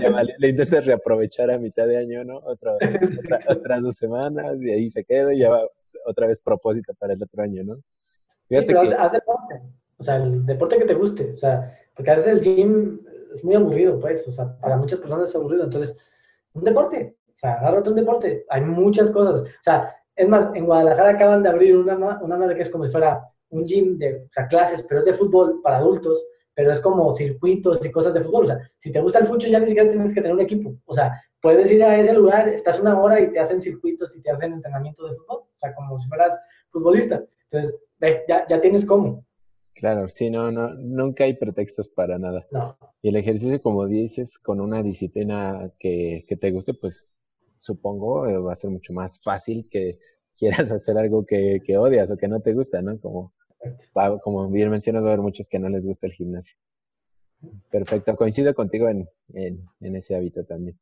[0.00, 0.34] Ya vale.
[0.38, 2.38] Lo intentas reaprovechar a mitad de año, ¿no?
[2.38, 2.72] Otra,
[3.48, 5.62] otras dos semanas y ahí se queda y ya va
[6.06, 7.76] otra vez propósito para el otro año, ¿no?
[8.48, 9.60] Fíjate sí, haz deporte.
[9.98, 11.32] O sea, el deporte que te guste.
[11.32, 13.00] O sea, porque a veces el gym
[13.34, 14.26] es muy aburrido, pues.
[14.28, 15.64] O sea, para muchas personas es aburrido.
[15.64, 15.96] Entonces,
[16.52, 17.16] un deporte.
[17.26, 18.46] O sea, agárrate un deporte.
[18.50, 19.40] Hay muchas cosas.
[19.40, 22.84] O sea, es más, en Guadalajara acaban de abrir una, una madre que es como
[22.84, 26.24] si fuera un gym de, o sea, clases, pero es de fútbol para adultos,
[26.54, 28.44] pero es como circuitos y cosas de fútbol.
[28.44, 30.76] O sea, si te gusta el fútbol ya ni siquiera tienes que tener un equipo.
[30.84, 34.22] O sea, puedes ir a ese lugar, estás una hora y te hacen circuitos y
[34.22, 35.38] te hacen entrenamiento de fútbol.
[35.38, 36.38] O sea, como si fueras
[36.70, 37.24] futbolista.
[37.50, 37.80] Entonces,
[38.28, 39.24] ya, ya tienes cómo.
[39.78, 42.44] Claro, sí, no, no, nunca hay pretextos para nada.
[42.50, 42.76] No.
[43.00, 47.14] Y el ejercicio, como dices, con una disciplina que, que te guste, pues
[47.60, 50.00] supongo eh, va a ser mucho más fácil que
[50.36, 52.98] quieras hacer algo que, que, odias o que no te gusta, ¿no?
[52.98, 53.32] Como
[54.22, 56.56] como bien mencionas, va a haber muchos que no les gusta el gimnasio.
[57.70, 60.78] Perfecto, coincido contigo en, en, ese hábito también.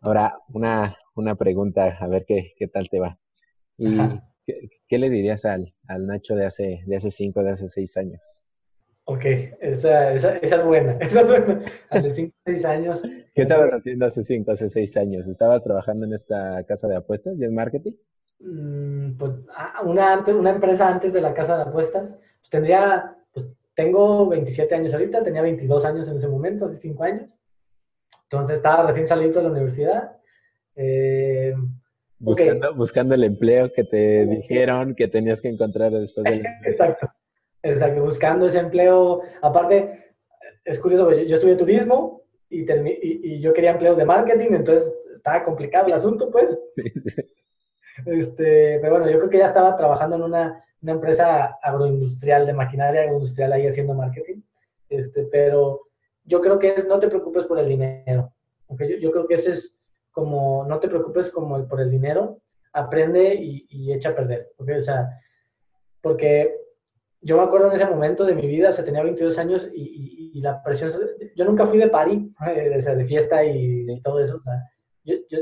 [0.00, 3.18] Ahora, una, una pregunta, a ver qué, qué tal te va.
[3.78, 3.88] ¿Y
[4.46, 8.48] qué, le dirías al, al, Nacho de hace, de hace cinco, de hace seis años?
[9.06, 9.24] Ok,
[9.60, 10.92] esa, esa, esa es buena.
[11.00, 11.62] Esa es buena.
[11.90, 13.02] Hace cinco, seis años.
[13.34, 15.28] ¿Qué estabas haciendo hace cinco, hace seis años?
[15.28, 17.92] ¿Estabas trabajando en esta casa de apuestas y en marketing?
[18.40, 23.46] Mm, pues, ah, una, una empresa antes de la casa de apuestas, pues tendría, pues
[23.74, 27.36] tengo 27 años ahorita, tenía 22 años en ese momento, hace 5 años.
[28.24, 30.16] Entonces estaba recién salido de la universidad.
[30.76, 31.54] Eh,
[32.18, 36.44] buscando, buscando el empleo que te dijeron que tenías que encontrar después del...
[36.64, 37.08] exacto,
[37.62, 39.22] exacto, buscando ese empleo.
[39.42, 40.14] Aparte,
[40.64, 44.94] es curioso, yo, yo estudié turismo y, y, y, yo quería empleos de marketing, entonces
[45.12, 46.58] estaba complicado el asunto, pues.
[46.74, 47.22] Sí, sí.
[48.06, 52.52] Este, pero bueno, yo creo que ya estaba trabajando en una, una empresa agroindustrial, de
[52.52, 54.42] maquinaria agroindustrial ahí haciendo marketing.
[54.88, 55.80] Este, pero
[56.24, 58.32] yo creo que es no te preocupes por el dinero.
[58.68, 59.76] Yo, yo, creo que ese es
[60.14, 62.38] como, no te preocupes como por el dinero,
[62.72, 64.52] aprende y, y echa a perder.
[64.58, 65.10] O sea,
[66.00, 66.54] porque
[67.20, 70.30] yo me acuerdo en ese momento de mi vida, o sea, tenía 22 años y,
[70.34, 70.92] y, la presión,
[71.34, 74.36] yo nunca fui de party, de, de fiesta y, todo eso.
[74.36, 74.54] O sea,
[75.04, 75.38] yo, yo,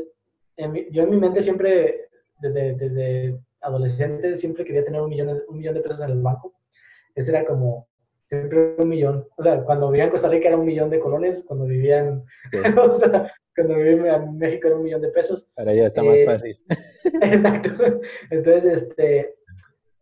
[0.57, 2.09] en mi, yo en mi mente siempre
[2.41, 6.55] desde, desde adolescente siempre quería tener un millón, un millón de pesos en el banco.
[7.15, 7.89] Ese era como,
[8.33, 9.29] siempre un millón.
[9.37, 12.25] O sea, cuando vivía en Costa Rica era un millón de colones, cuando vivía en,
[12.79, 15.47] o sea, cuando vivía en México era un millón de pesos.
[15.57, 16.59] Ahora ya está más eh, fácil.
[17.23, 17.71] Exacto.
[18.31, 19.35] Entonces, este,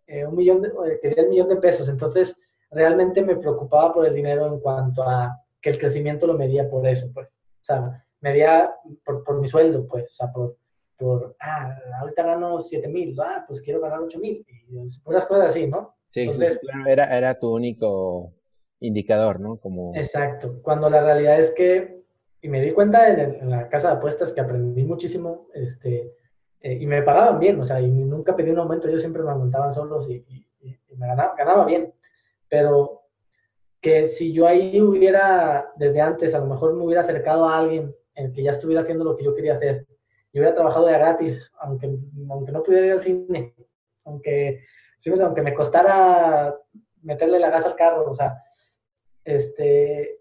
[0.06, 0.70] eh, un millón, de,
[1.02, 1.88] quería un millón de pesos.
[1.88, 2.36] Entonces,
[2.70, 6.86] realmente me preocupaba por el dinero en cuanto a que el crecimiento lo medía por
[6.86, 7.26] eso, pues.
[7.26, 8.72] O sea, medía
[9.04, 10.04] por, por mi sueldo, pues.
[10.04, 10.56] O sea, por,
[10.96, 14.46] por, ah, ahorita gano 7 mil, ah, pues quiero ganar 8 mil.
[14.68, 15.96] Y unas cosas así, ¿no?
[16.10, 16.28] Sí,
[16.88, 18.34] era, era tu único
[18.80, 19.56] indicador, ¿no?
[19.58, 19.92] Como...
[19.94, 22.02] Exacto, cuando la realidad es que,
[22.42, 26.12] y me di cuenta en, la casa de apuestas que aprendí muchísimo, este,
[26.62, 29.30] eh, y me pagaban bien, o sea, y nunca pedí un aumento, ellos siempre me
[29.30, 30.24] aumentaban solos y,
[30.96, 31.94] me ganaba, ganaba, bien,
[32.48, 33.02] pero
[33.80, 37.94] que si yo ahí hubiera, desde antes, a lo mejor me hubiera acercado a alguien
[38.14, 39.86] en que ya estuviera haciendo lo que yo quería hacer,
[40.32, 41.96] y hubiera trabajado de gratis, aunque,
[42.28, 43.54] aunque no pudiera ir al cine,
[44.04, 44.64] aunque
[45.00, 46.54] sí, aunque me costara
[47.02, 48.44] meterle la gas al carro, o sea,
[49.24, 50.20] este,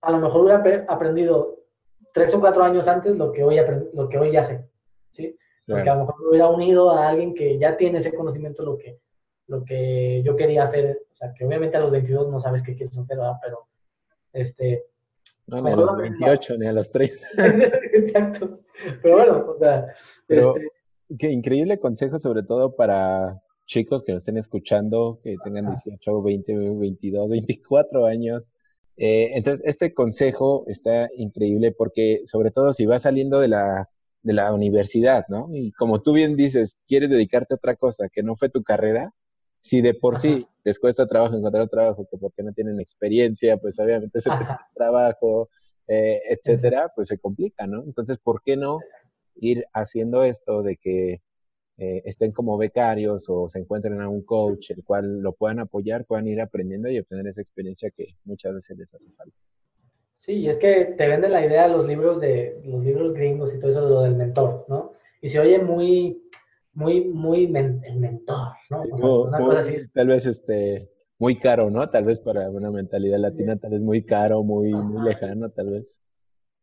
[0.00, 1.58] a lo mejor hubiera aprendido
[2.12, 3.60] tres o cuatro años antes lo que hoy,
[3.92, 4.66] lo que hoy ya sé,
[5.12, 5.36] ¿sí?
[5.66, 8.98] Porque a lo mejor hubiera unido a alguien que ya tiene ese conocimiento lo que,
[9.46, 12.74] lo que yo quería hacer, o sea, que obviamente a los 22 no sabes qué
[12.74, 13.38] quieres hacer, ¿verdad?
[13.42, 13.68] Pero,
[14.32, 14.86] este...
[15.46, 17.26] No, ni a los 28, ni a los 30.
[17.92, 18.60] Exacto.
[19.02, 19.86] Pero bueno, o sea...
[20.28, 20.68] este...
[21.18, 26.78] Qué increíble consejo, sobre todo para chicos que nos estén escuchando, que tengan 18, 20,
[26.78, 28.52] 22, 24 años.
[28.96, 33.88] Eh, entonces, este consejo está increíble porque, sobre todo, si vas saliendo de la,
[34.22, 35.48] de la universidad, ¿no?
[35.52, 39.12] Y como tú bien dices, quieres dedicarte a otra cosa que no fue tu carrera,
[39.60, 43.78] si de por sí les cuesta trabajo encontrar trabajo, que porque no tienen experiencia, pues
[43.78, 44.30] obviamente ese
[44.74, 45.48] trabajo,
[45.88, 47.82] eh, etcétera, pues se complica, ¿no?
[47.84, 48.78] Entonces, ¿por qué no
[49.36, 51.22] ir haciendo esto de que
[51.76, 56.04] eh, estén como becarios o se encuentren a un coach el cual lo puedan apoyar,
[56.04, 59.36] puedan ir aprendiendo y obtener esa experiencia que muchas veces les hace falta.
[60.18, 63.52] Sí, y es que te venden la idea de los libros de los libros gringos
[63.52, 64.92] y todo eso lo del mentor, ¿no?
[65.20, 66.22] Y se oye muy,
[66.72, 69.22] muy, muy el mentor, ¿no?
[69.24, 69.76] una cosa así.
[69.92, 71.88] Tal vez este muy caro, ¿no?
[71.90, 76.00] Tal vez para una mentalidad latina, tal vez muy caro, muy, muy lejano, tal vez.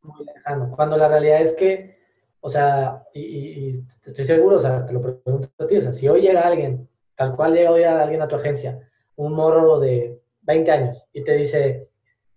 [0.01, 0.73] Muy lejano.
[0.75, 2.00] Cuando la realidad es que
[2.41, 6.07] o sea, y, estoy seguro, o sea, te lo pregunto a ti, o sea, si
[6.07, 8.79] hoy llega alguien, tal cual llega hoy alguien a tu agencia,
[9.15, 11.87] un morro de 20 años, y te dice,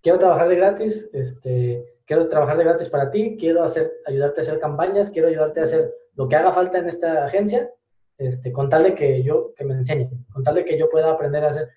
[0.02, 4.42] quiero trabajar de gratis, este, quiero trabajar de gratis para ti, quiero hacer, ayudarte a
[4.42, 7.70] hacer campañas, quiero ayudarte a hacer lo que haga falta en esta agencia,
[8.18, 11.10] este, con tal de que yo, que me enseñe, con tal de que yo pueda
[11.10, 11.70] aprender a hacer,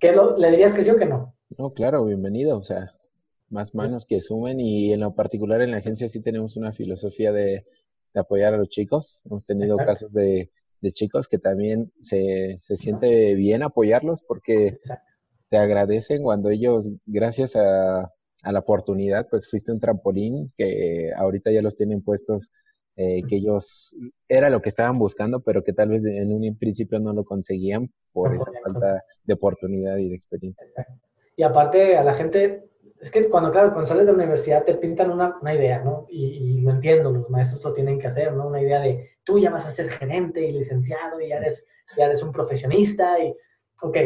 [0.00, 1.34] ¿qué lo, le dirías que sí o que no?
[1.58, 2.90] No, claro, bienvenido, o sea,
[3.54, 7.32] más manos que sumen y en lo particular en la agencia sí tenemos una filosofía
[7.32, 7.64] de,
[8.14, 9.22] apoyar a los chicos.
[9.24, 10.50] Hemos tenido casos de,
[10.92, 14.78] chicos que también se, siente bien apoyarlos porque
[15.48, 18.12] te agradecen cuando ellos, gracias a,
[18.44, 22.50] la oportunidad, pues fuiste un trampolín que ahorita ya los tienen puestos,
[22.94, 23.96] eh, que ellos
[24.28, 27.90] era lo que estaban buscando, pero que tal vez en un principio no lo conseguían
[28.12, 30.66] por esa falta de oportunidad y de experiencia.
[31.36, 32.68] Y aparte a la gente
[33.04, 36.06] es que cuando, claro, cuando sales de la universidad te pintan una, una idea, ¿no?
[36.08, 38.46] Y, lo entiendo, los maestros lo tienen que hacer, ¿no?
[38.46, 41.66] Una idea de tú ya vas a ser gerente y licenciado y ya eres,
[41.98, 43.36] ya eres un profesionista y,
[43.82, 43.96] ok,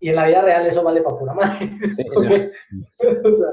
[0.00, 1.70] y en la vida real eso vale para pura madre.
[2.16, 3.48] o sea,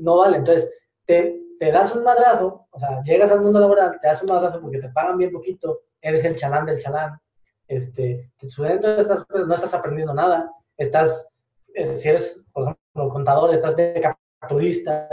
[0.00, 0.38] no vale.
[0.38, 0.72] Entonces,
[1.04, 4.60] te, te, das un madrazo, o sea, llegas al mundo laboral, te das un madrazo
[4.60, 7.20] porque te pagan bien poquito, eres el chalán del chalán,
[7.68, 11.28] este, te suceden todas estas cosas, no estás aprendiendo nada, estás,
[11.72, 14.00] eh, si eres, por ejemplo, contador, estás de
[14.48, 15.08] turista.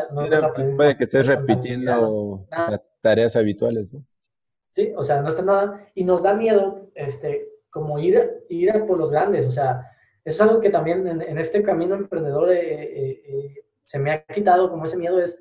[0.75, 2.47] puede que estés repitiendo
[3.01, 4.03] tareas habituales, ¿no?
[4.73, 5.87] Sí, o sea, no está nada.
[5.95, 9.91] Y nos da miedo, este, como ir, ir por los grandes, o sea,
[10.23, 14.23] eso es algo que también en, este camino emprendedor eh, eh, eh, se me ha
[14.25, 15.39] quitado, como ese miedo es,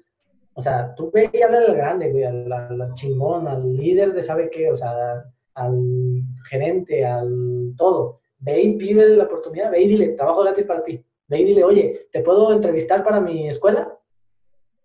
[0.55, 4.49] o sea, tú ve y habla al grande, güey, al, chingón, al líder de sabe
[4.49, 5.25] qué, o sea,
[5.55, 8.21] al gerente, al todo.
[8.39, 11.05] Ve y pide la oportunidad, ve y dile, trabajo gratis para ti.
[11.29, 13.93] Ve y dile, oye, ¿te puedo entrevistar para mi escuela?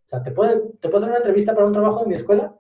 [0.06, 2.56] O sea, ¿te puedo, ¿te puedo hacer una entrevista para un trabajo en mi escuela?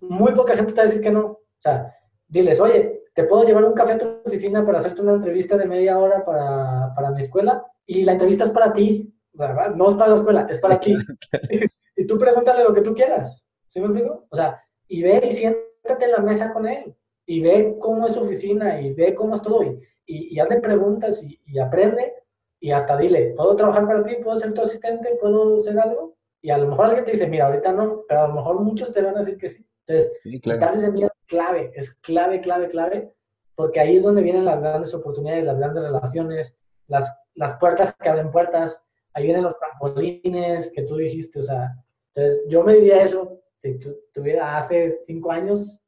[0.00, 1.24] Muy poca gente te va a decir que no.
[1.26, 1.94] O sea,
[2.26, 5.66] diles, oye, ¿te puedo llevar un café a tu oficina para hacerte una entrevista de
[5.66, 7.64] media hora para, para mi escuela?
[7.86, 9.14] Y la entrevista es para ti.
[9.34, 10.96] O sea, no es para la escuela, es para ti.
[11.96, 13.44] y tú pregúntale lo que tú quieras.
[13.68, 14.26] ¿Sí me explico?
[14.30, 16.96] O sea, y ve y siéntate en la mesa con él.
[17.26, 19.62] Y ve cómo es su oficina y ve cómo es todo.
[19.62, 22.12] Y, y, hazle preguntas y, y aprende
[22.60, 24.16] y hasta dile, ¿puedo trabajar para ti?
[24.22, 25.16] ¿Puedo ser tu asistente?
[25.20, 26.16] ¿Puedo hacer algo?
[26.42, 28.92] Y a lo mejor alguien te dice, mira, ahorita no, pero a lo mejor muchos
[28.92, 29.66] te van a decir que sí.
[29.86, 33.12] Entonces, sí, ese miedo clave, es clave, clave, clave,
[33.54, 36.56] porque ahí es donde vienen las grandes oportunidades, las grandes relaciones,
[36.86, 38.80] las, las puertas que abren puertas,
[39.14, 41.74] ahí vienen los trampolines que tú dijiste, o sea,
[42.14, 45.80] entonces yo me diría eso, si tú tuviera hace cinco años,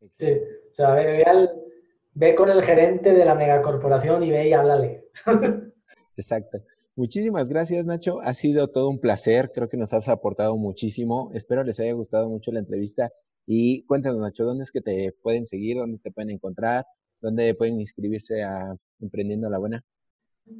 [0.00, 1.24] o sea, ve,
[2.14, 5.04] ve, con el gerente de la megacorporación y ve y háblale.
[6.16, 6.58] Exacto.
[6.96, 8.20] Muchísimas gracias, Nacho.
[8.20, 9.52] Ha sido todo un placer.
[9.54, 11.30] Creo que nos has aportado muchísimo.
[11.34, 13.10] Espero les haya gustado mucho la entrevista.
[13.46, 15.78] Y cuéntanos, Nacho, ¿dónde es que te pueden seguir?
[15.78, 16.84] ¿Dónde te pueden encontrar?
[17.20, 19.84] ¿Dónde pueden inscribirse a Emprendiendo la Buena?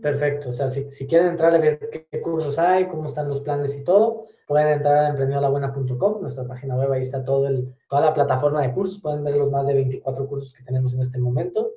[0.00, 0.50] Perfecto.
[0.50, 3.82] O sea, si, quieren entrar a ver qué, cursos hay, cómo están los planes y
[3.82, 8.62] todo, pueden entrar a emprendedolabuena.com, nuestra página web, ahí está todo el, toda la plataforma
[8.62, 9.00] de cursos.
[9.00, 11.72] Pueden ver los más de 24 cursos que tenemos en este momento.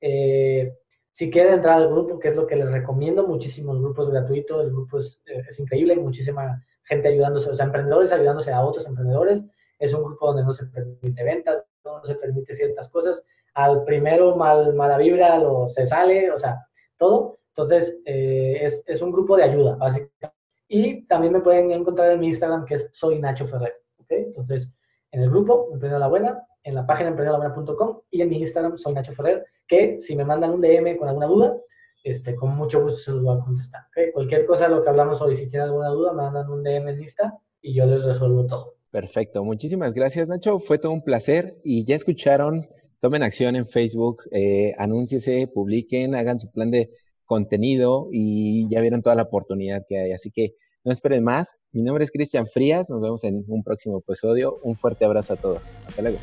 [0.00, 0.76] Eh,
[1.14, 4.10] si quieren entrar al grupo, que es lo que les recomiendo, muchísimo, el grupo es
[4.10, 8.84] gratuito, el grupo es, eh, increíble, muchísima gente ayudándose, o sea, emprendedores ayudándose a otros
[8.84, 9.44] emprendedores.
[9.78, 13.22] Es un grupo donde no se permite ventas, no se permite ciertas cosas.
[13.54, 16.66] Al primero mal, mala vibra lo se sale, o sea,
[16.98, 17.38] todo.
[17.50, 20.36] Entonces, eh, es, un grupo de ayuda, básicamente.
[20.66, 23.80] Y también me pueden encontrar en mi Instagram, que es soy Nacho Ferrer.
[23.98, 24.24] ¿okay?
[24.24, 24.68] Entonces,
[25.12, 28.94] en el grupo, Emprendedor la Buena, en la página emprendedorlabuena.com y en mi Instagram, soy
[28.94, 31.56] Nacho Ferrer, que si me mandan un DM con alguna duda,
[32.02, 33.82] este, con mucho gusto se los voy a contestar.
[34.12, 36.88] Cualquier cosa de lo que hablamos hoy, si tienen alguna duda, me mandan un DM
[36.88, 38.74] en Insta y yo les resuelvo todo.
[38.90, 39.42] Perfecto.
[39.42, 40.58] Muchísimas gracias, Nacho.
[40.58, 42.66] Fue todo un placer y ya escucharon.
[43.00, 46.90] Tomen acción en Facebook, eh, anúnciese, publiquen, hagan su plan de
[47.24, 50.12] contenido y ya vieron toda la oportunidad que hay.
[50.12, 50.54] Así que
[50.84, 51.56] no esperen más.
[51.72, 52.90] Mi nombre es Cristian Frías.
[52.90, 54.58] Nos vemos en un próximo episodio.
[54.62, 55.76] Un fuerte abrazo a todos.
[55.86, 56.18] Hasta luego.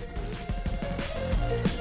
[1.52, 1.81] thank you